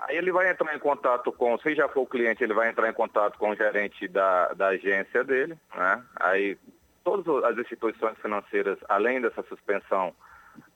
[0.00, 2.88] Aí ele vai entrar em contato com, se já for o cliente, ele vai entrar
[2.88, 6.02] em contato com o gerente da, da agência dele, né?
[6.16, 6.56] Aí
[7.04, 10.14] todas as instituições financeiras, além dessa suspensão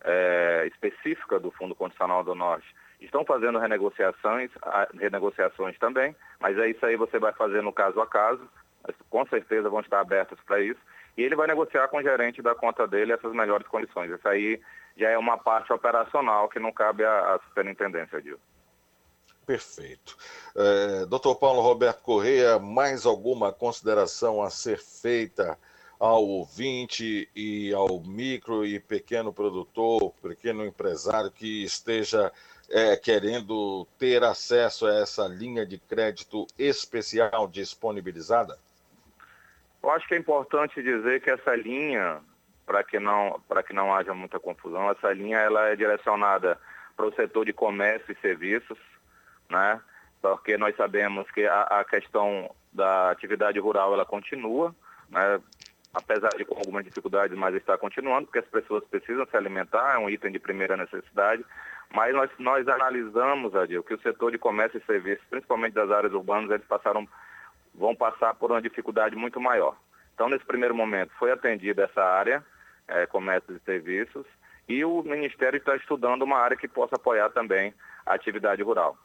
[0.03, 2.67] é, específica do Fundo Condicional do Norte,
[3.01, 4.51] estão fazendo renegociações,
[4.99, 8.49] renegociações também, mas é isso aí você vai fazer no caso a caso,
[9.09, 10.81] com certeza vão estar abertos para isso,
[11.17, 14.11] e ele vai negociar com o gerente da conta dele essas melhores condições.
[14.11, 14.61] Isso aí
[14.97, 18.39] já é uma parte operacional que não cabe à, superintendência, Dil.
[19.47, 20.16] Perfeito.
[20.57, 25.59] É, Doutor Paulo Roberto Correia, mais alguma consideração a ser feita
[25.99, 32.33] ao ouvinte e ao micro e pequeno produtor, pequeno empresário que esteja
[32.71, 38.59] é, querendo ter acesso a essa linha de crédito especial disponibilizada?
[39.83, 42.21] Eu acho que é importante dizer que essa linha,
[42.65, 46.59] para que não para que não haja muita confusão, essa linha ela é direcionada
[46.97, 48.79] para o setor de comércio e serviços,
[49.55, 49.81] né?
[50.21, 54.75] Porque nós sabemos que a, a questão da atividade rural ela continua,
[55.09, 55.41] né?
[55.95, 59.99] apesar de com algumas dificuldades, mas está continuando, porque as pessoas precisam se alimentar, é
[59.99, 61.45] um item de primeira necessidade.
[61.95, 66.13] Mas nós, nós analisamos, Adil, que o setor de comércio e serviços, principalmente das áreas
[66.13, 67.07] urbanas, eles passaram,
[67.73, 69.77] vão passar por uma dificuldade muito maior.
[70.15, 72.45] Então, nesse primeiro momento, foi atendida essa área,
[72.89, 74.27] é, comércio e serviços,
[74.69, 77.73] e o Ministério está estudando uma área que possa apoiar também
[78.05, 78.97] a atividade rural.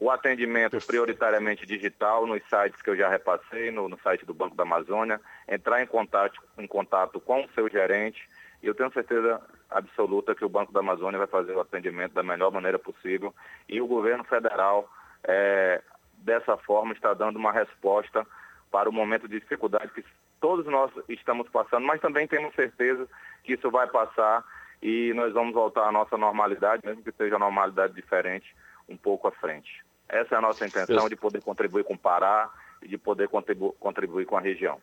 [0.00, 4.54] O atendimento prioritariamente digital nos sites que eu já repassei, no, no site do Banco
[4.54, 8.28] da Amazônia, entrar em contato, em contato com o seu gerente,
[8.62, 12.22] e eu tenho certeza absoluta que o Banco da Amazônia vai fazer o atendimento da
[12.22, 13.34] melhor maneira possível
[13.68, 14.88] e o governo federal,
[15.24, 15.82] é,
[16.18, 18.24] dessa forma, está dando uma resposta
[18.70, 20.04] para o momento de dificuldade que
[20.40, 23.08] todos nós estamos passando, mas também temos certeza
[23.42, 24.44] que isso vai passar
[24.80, 28.54] e nós vamos voltar à nossa normalidade, mesmo que seja uma normalidade diferente,
[28.88, 29.87] um pouco à frente.
[30.08, 32.50] Essa é a nossa intenção de poder contribuir com o Pará
[32.82, 34.80] e de poder contribu contribuir com a região.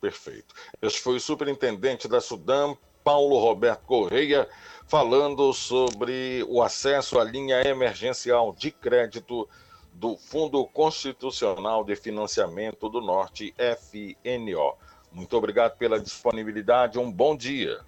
[0.00, 0.54] Perfeito.
[0.82, 4.48] Esse foi o superintendente da Sudam, Paulo Roberto Correia,
[4.86, 9.48] falando sobre o acesso à linha emergencial de crédito
[9.92, 14.76] do Fundo Constitucional de Financiamento do Norte, FNO.
[15.10, 17.80] Muito obrigado pela disponibilidade, um bom dia.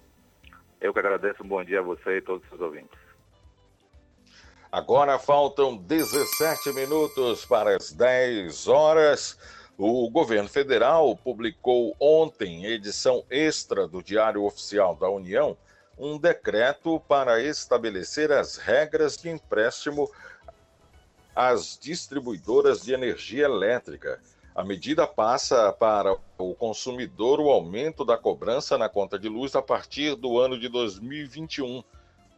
[0.81, 3.08] Eu que agradeço, um bom dia a você e todos os seus ouvintes.
[4.71, 9.35] Agora faltam 17 minutos para as 10 horas.
[9.75, 15.57] O governo federal publicou ontem, edição extra do Diário Oficial da União,
[15.97, 20.07] um decreto para estabelecer as regras de empréstimo
[21.35, 24.21] às distribuidoras de energia elétrica.
[24.53, 29.63] A medida passa para o consumidor o aumento da cobrança na conta de luz a
[29.63, 31.83] partir do ano de 2021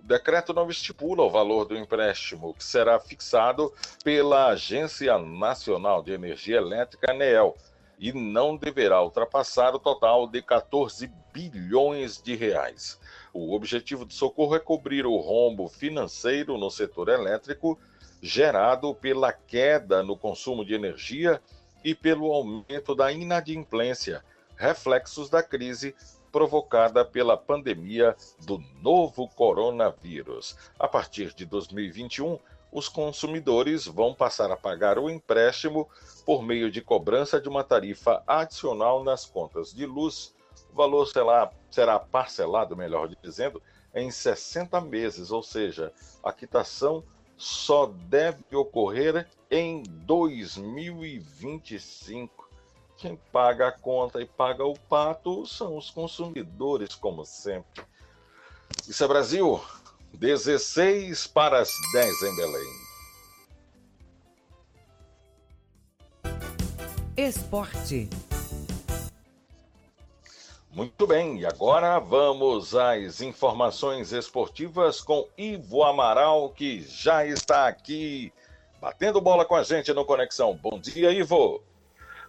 [0.03, 3.71] o decreto não estipula o valor do empréstimo, que será fixado
[4.03, 7.55] pela Agência Nacional de Energia Elétrica, ANEEL,
[7.99, 12.99] e não deverá ultrapassar o total de 14 bilhões de reais.
[13.31, 17.79] O objetivo do socorro é cobrir o rombo financeiro no setor elétrico
[18.19, 21.39] gerado pela queda no consumo de energia
[21.83, 24.23] e pelo aumento da inadimplência,
[24.55, 25.95] reflexos da crise
[26.31, 30.55] provocada pela pandemia do novo coronavírus.
[30.79, 32.39] A partir de 2021,
[32.71, 35.89] os consumidores vão passar a pagar o empréstimo
[36.25, 40.33] por meio de cobrança de uma tarifa adicional nas contas de luz
[40.71, 43.61] O valor será, será parcelado, melhor dizendo,
[43.93, 45.91] em 60 meses, ou seja,
[46.23, 47.03] a quitação
[47.35, 52.40] só deve ocorrer em 2025.
[53.01, 57.83] Quem paga a conta e paga o pato são os consumidores, como sempre.
[58.87, 59.59] Isso é Brasil,
[60.13, 62.73] 16 para as 10 em Belém.
[67.17, 68.07] Esporte.
[70.71, 78.31] Muito bem, e agora vamos às informações esportivas com Ivo Amaral, que já está aqui
[78.79, 80.55] batendo bola com a gente no Conexão.
[80.55, 81.63] Bom dia, Ivo.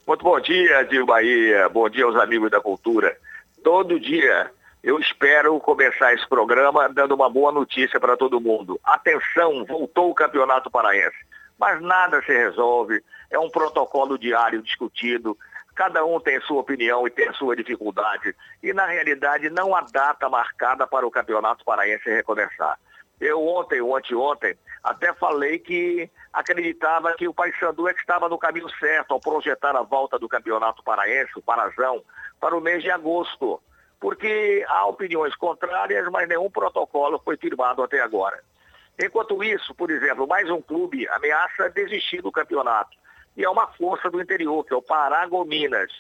[0.05, 1.69] Muito bom dia, Dio Bahia.
[1.69, 3.17] Bom dia aos amigos da cultura.
[3.63, 4.51] Todo dia
[4.83, 8.81] eu espero começar esse programa dando uma boa notícia para todo mundo.
[8.83, 11.17] Atenção, voltou o Campeonato Paraense.
[11.57, 13.01] Mas nada se resolve,
[13.31, 15.39] é um protocolo diário discutido,
[15.77, 18.35] cada um tem sua opinião e tem sua dificuldade.
[18.61, 22.77] E, na realidade, não há data marcada para o Campeonato Paraense recomeçar.
[23.23, 28.37] Eu ontem ou anteontem até falei que acreditava que o Paysandu é que estava no
[28.37, 32.03] caminho certo ao projetar a volta do Campeonato Paraense, o Parazão,
[32.41, 33.63] para o mês de agosto.
[34.01, 38.43] Porque há opiniões contrárias, mas nenhum protocolo foi firmado até agora.
[39.01, 42.91] Enquanto isso, por exemplo, mais um clube ameaça desistir do campeonato.
[43.37, 45.93] E é uma força do interior, que é o Paragominas.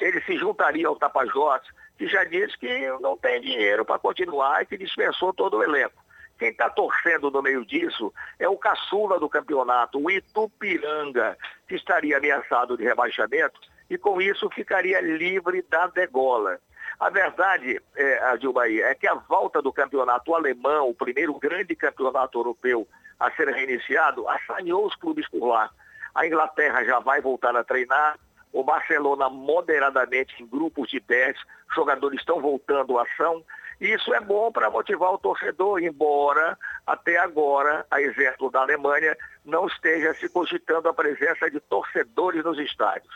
[0.00, 1.62] Ele se juntaria ao Tapajós,
[1.96, 6.03] que já disse que não tem dinheiro para continuar e que dispensou todo o elenco.
[6.38, 11.36] Quem está torcendo no meio disso é o caçula do campeonato, o Itupiranga,
[11.68, 16.58] que estaria ameaçado de rebaixamento e com isso ficaria livre da degola.
[16.98, 22.38] A verdade, é, Adilbaí, é que a volta do campeonato alemão, o primeiro grande campeonato
[22.38, 22.86] europeu
[23.18, 25.70] a ser reiniciado, assanhou os clubes por lá.
[26.14, 28.18] A Inglaterra já vai voltar a treinar,
[28.52, 31.36] o Barcelona moderadamente em grupos de 10,
[31.74, 33.44] jogadores estão voltando à ação.
[33.80, 36.56] Isso é bom para motivar o torcedor, embora
[36.86, 42.58] até agora, a exemplo da Alemanha, não esteja se cogitando a presença de torcedores nos
[42.58, 43.14] estádios.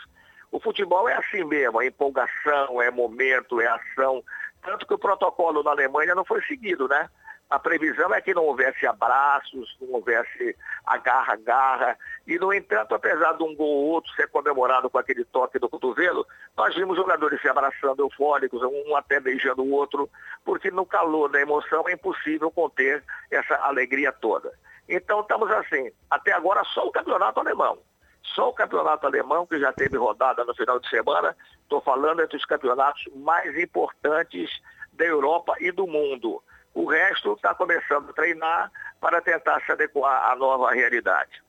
[0.51, 4.23] O futebol é assim mesmo, é empolgação, é momento, é ação.
[4.61, 7.09] Tanto que o protocolo na Alemanha não foi seguido, né?
[7.49, 10.55] A previsão é que não houvesse abraços, não houvesse
[10.85, 11.97] agarra-garra.
[12.27, 15.67] E, no entanto, apesar de um gol ou outro ser comemorado com aquele toque do
[15.67, 20.07] cotovelo, nós vimos jogadores se abraçando eufóricos, um até beijando o outro,
[20.45, 24.53] porque no calor da emoção é impossível conter essa alegria toda.
[24.87, 27.79] Então estamos assim, até agora só o campeonato alemão.
[28.21, 32.37] Só o campeonato alemão, que já teve rodada no final de semana, estou falando entre
[32.37, 34.51] os campeonatos mais importantes
[34.93, 36.43] da Europa e do mundo.
[36.73, 41.41] O resto está começando a treinar para tentar se adequar à nova realidade.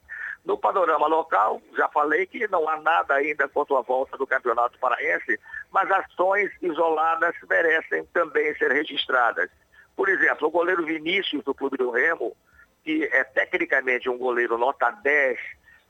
[0.44, 4.78] No panorama local, já falei que não há nada ainda quanto à volta do Campeonato
[4.78, 5.38] Paraense,
[5.70, 9.50] mas ações isoladas merecem também ser registradas.
[9.94, 12.34] Por exemplo, o goleiro Vinícius do Clube do Remo,
[12.82, 15.38] que é tecnicamente um goleiro nota 10,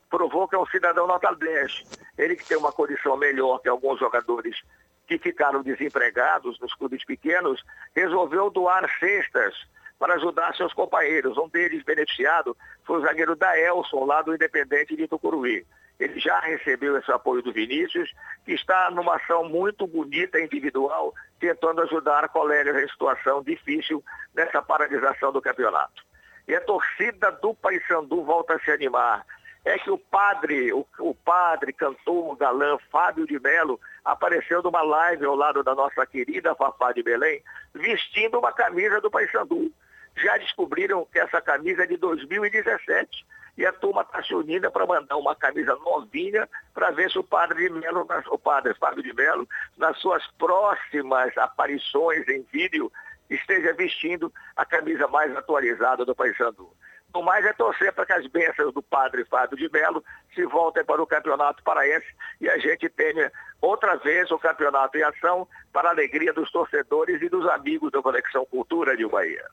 [0.09, 1.83] provou que é um cidadão nota 10.
[2.17, 4.61] Ele que tem uma condição melhor que alguns jogadores
[5.11, 7.61] que ficaram desempregados nos clubes pequenos,
[7.93, 9.53] resolveu doar cestas
[9.99, 11.37] para ajudar seus companheiros.
[11.37, 12.55] Um deles beneficiado
[12.85, 15.65] foi o zagueiro Daelson, lá do Independente de Tucuruí.
[15.99, 18.11] Ele já recebeu esse apoio do Vinícius,
[18.45, 25.31] que está numa ação muito bonita individual, tentando ajudar colegas em situação difícil nessa paralisação
[25.31, 26.03] do campeonato.
[26.47, 29.25] E a torcida do Paysandu volta a se animar
[29.63, 35.25] é que o padre, o, o padre, cantor, galã Fábio de Melo apareceu numa live
[35.25, 37.41] ao lado da nossa querida Fafá de Belém,
[37.73, 39.71] vestindo uma camisa do Paysandu.
[40.15, 43.25] Já descobriram que essa camisa é de 2017
[43.57, 47.23] e a turma está se unindo para mandar uma camisa novinha para ver se o
[47.23, 49.47] padre de Melo, o padre Fábio de Melo,
[49.77, 52.91] nas suas próximas aparições em vídeo,
[53.29, 56.69] esteja vestindo a camisa mais atualizada do Paysandu.
[57.13, 60.83] No mais é torcer para que as bênçãos do padre Fábio de Melo se voltem
[60.83, 62.07] para o Campeonato Paraense
[62.39, 63.31] e a gente tenha
[63.61, 68.01] outra vez o campeonato em ação para a alegria dos torcedores e dos amigos da
[68.01, 69.45] Conexão Cultura de Bahia.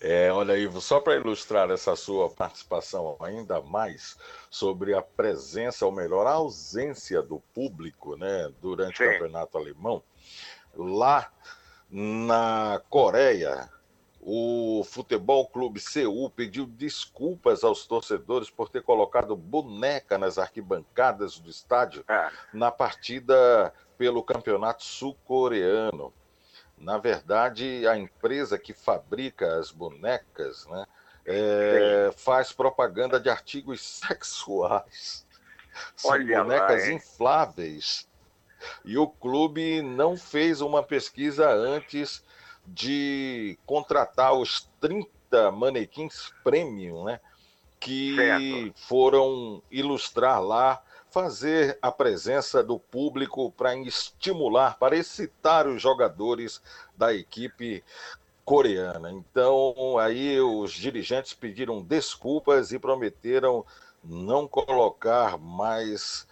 [0.00, 4.16] É, olha, Ivo, só para ilustrar essa sua participação ainda mais
[4.48, 9.04] sobre a presença, ou melhor, a ausência do público né, durante Sim.
[9.04, 10.02] o campeonato alemão,
[10.76, 11.32] lá
[11.90, 13.68] na Coreia,
[14.30, 21.48] o Futebol Clube Seul pediu desculpas aos torcedores por ter colocado boneca nas arquibancadas do
[21.48, 22.30] estádio é.
[22.52, 26.12] na partida pelo Campeonato Sul-Coreano.
[26.76, 30.84] Na verdade, a empresa que fabrica as bonecas né,
[31.24, 35.26] é, faz propaganda de artigos sexuais.
[35.96, 38.06] São Olha bonecas lá, infláveis
[38.84, 42.22] E o clube não fez uma pesquisa antes
[42.74, 47.20] de contratar os 30 manequins premium, né?
[47.80, 48.86] Que Certo.
[48.88, 56.60] foram ilustrar lá, fazer a presença do público para estimular, para excitar os jogadores
[56.96, 57.82] da equipe
[58.44, 59.10] coreana.
[59.10, 63.64] Então, aí os dirigentes pediram desculpas e prometeram
[64.02, 66.26] não colocar mais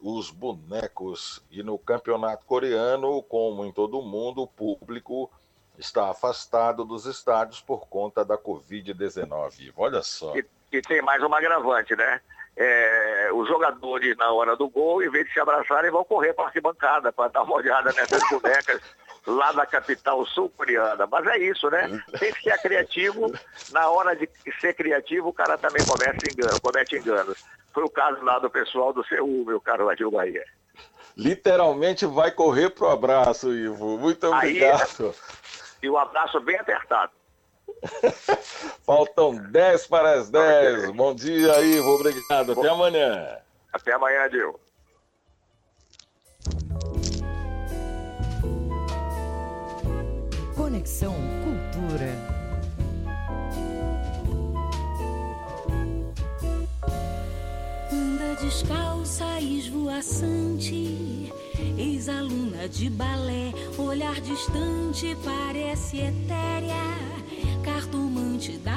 [0.00, 1.42] os bonecos.
[1.50, 5.30] E no campeonato coreano, como em todo o mundo, o público
[5.78, 9.72] está afastado dos estádios por conta da Covid-19.
[9.76, 10.36] Olha só.
[10.36, 12.20] E, e tem mais uma agravante, né?
[12.56, 16.44] É, os jogadores, na hora do gol, em vez de se abraçarem, vão correr para
[16.44, 18.80] a arquibancada para dar uma olhada nessas bonecas
[19.26, 21.06] lá da capital sul-coreana.
[21.06, 22.02] Mas é isso, né?
[22.18, 23.30] Tem que ser criativo.
[23.70, 24.28] Na hora de
[24.60, 27.44] ser criativo, o cara também comete engano, comete enganos.
[27.74, 30.44] Foi o caso lá do pessoal do Seul, meu caro Adil Bahia.
[31.16, 33.98] Literalmente vai correr pro abraço, Ivo.
[33.98, 35.14] Muito Aí- obrigado.
[35.82, 37.12] E um abraço bem apertado.
[38.84, 40.90] Faltam 10 para as 10.
[40.92, 41.94] Bom dia, Ivo.
[41.94, 42.52] Obrigado.
[42.52, 43.38] Até amanhã.
[43.72, 44.58] Até amanhã, Adil.
[50.56, 52.12] Conexão Cultura.
[57.92, 61.25] Anda descalça, esvoaçante,
[61.78, 66.84] ex-aluna de balé, olhar distante, parece etérea,
[67.62, 68.75] cartomante da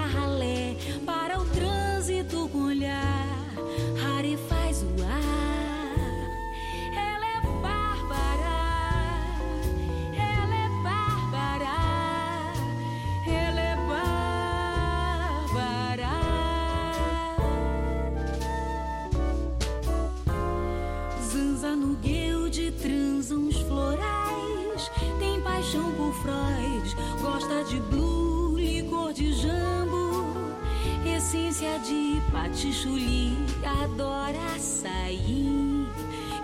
[31.30, 35.86] Essência de patichuli, adora açaí.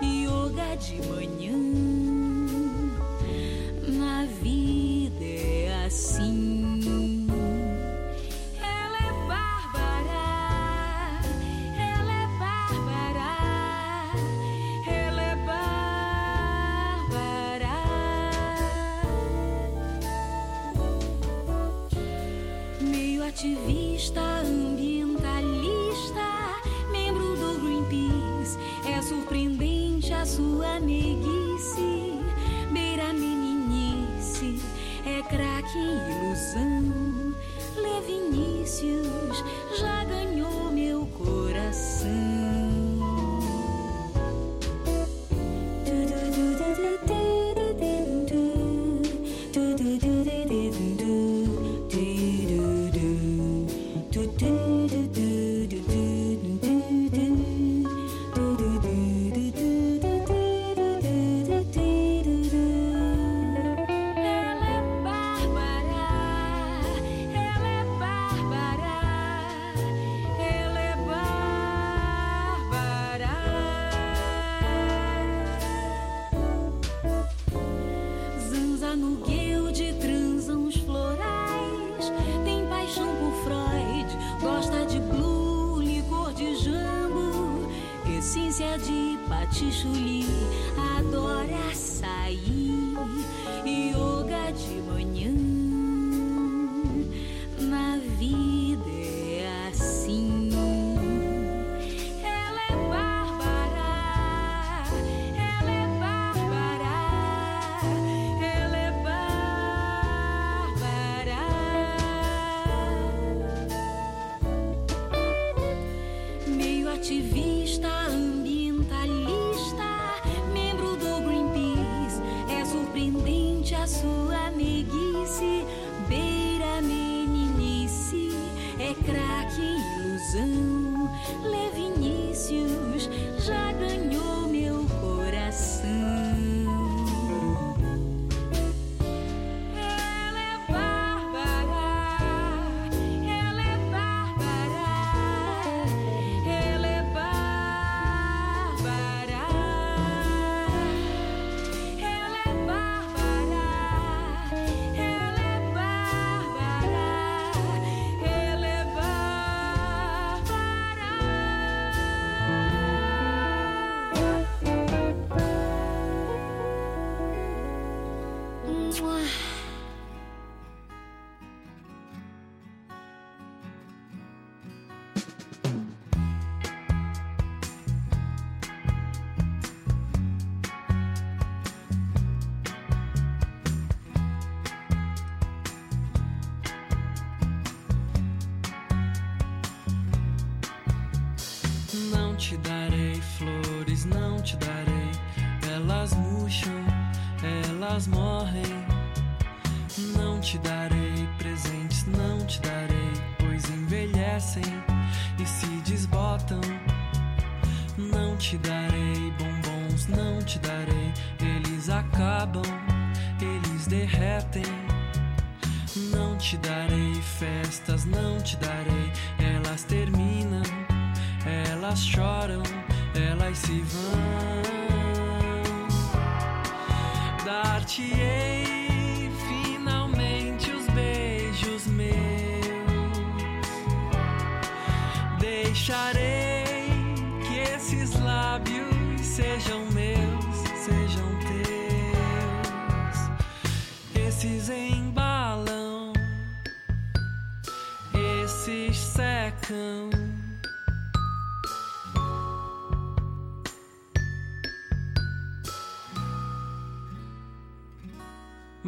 [0.00, 1.65] Yoga de manhã.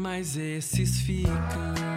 [0.09, 1.88] Mas esses ficam.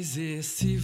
[0.00, 0.76] Mas esse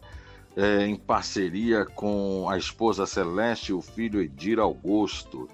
[0.56, 5.48] eh, em parceria com a esposa Celeste e o filho Edir Augusto.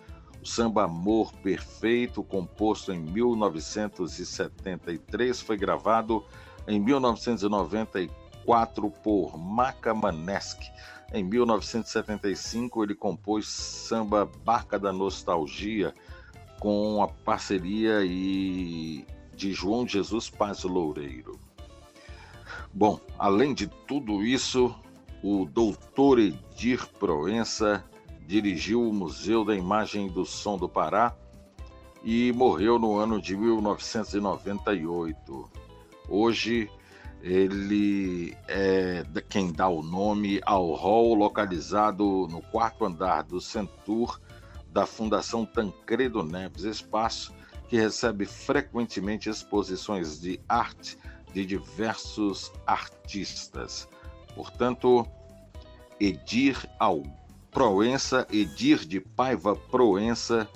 [0.49, 6.25] Samba Amor Perfeito, composto em 1973, foi gravado
[6.67, 10.71] em 1994 por Maca Maneschi.
[11.13, 15.93] Em 1975, ele compôs samba Barca da Nostalgia
[16.59, 19.05] com a parceria e
[19.35, 21.39] de João Jesus Paz Loureiro.
[22.73, 24.73] Bom, além de tudo isso,
[25.23, 27.87] o doutor Edir Proença
[28.29, 31.17] dirigiu o Museu da Imagem do Som do Pará
[32.03, 35.49] e morreu no ano de 1998.
[36.07, 36.69] Hoje
[37.23, 44.21] ele é quem dá o nome ao hall localizado no quarto andar do Centur
[44.67, 47.33] da Fundação Tancredo Neves, espaço
[47.67, 50.99] que recebe frequentemente exposições de arte
[51.33, 53.89] de diversos artistas.
[54.35, 55.03] Portanto,
[55.99, 57.03] Edir ao
[57.51, 60.47] Proença, Edir de Paiva Proença,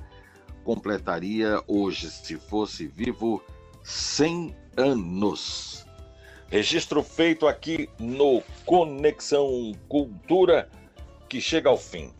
[0.63, 3.43] completaria hoje, se fosse vivo,
[3.83, 5.85] 100 anos.
[6.47, 10.69] Registro feito aqui no Conexão Cultura,
[11.27, 12.13] que chega ao fim.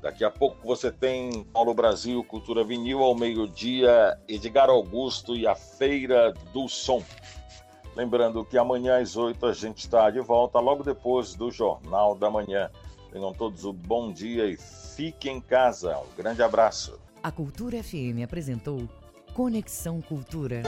[0.00, 5.54] Daqui a pouco você tem Paulo Brasil, Cultura Vinil, ao meio-dia, Edgar Augusto e a
[5.54, 7.02] Feira do Som.
[7.94, 12.30] Lembrando que amanhã às 8 a gente está de volta, logo depois do Jornal da
[12.30, 12.70] Manhã.
[13.12, 15.98] Tenham todos um bom dia e fiquem em casa.
[15.98, 16.98] Um grande abraço.
[17.22, 18.88] A Cultura FM apresentou
[19.34, 20.62] Conexão Cultura.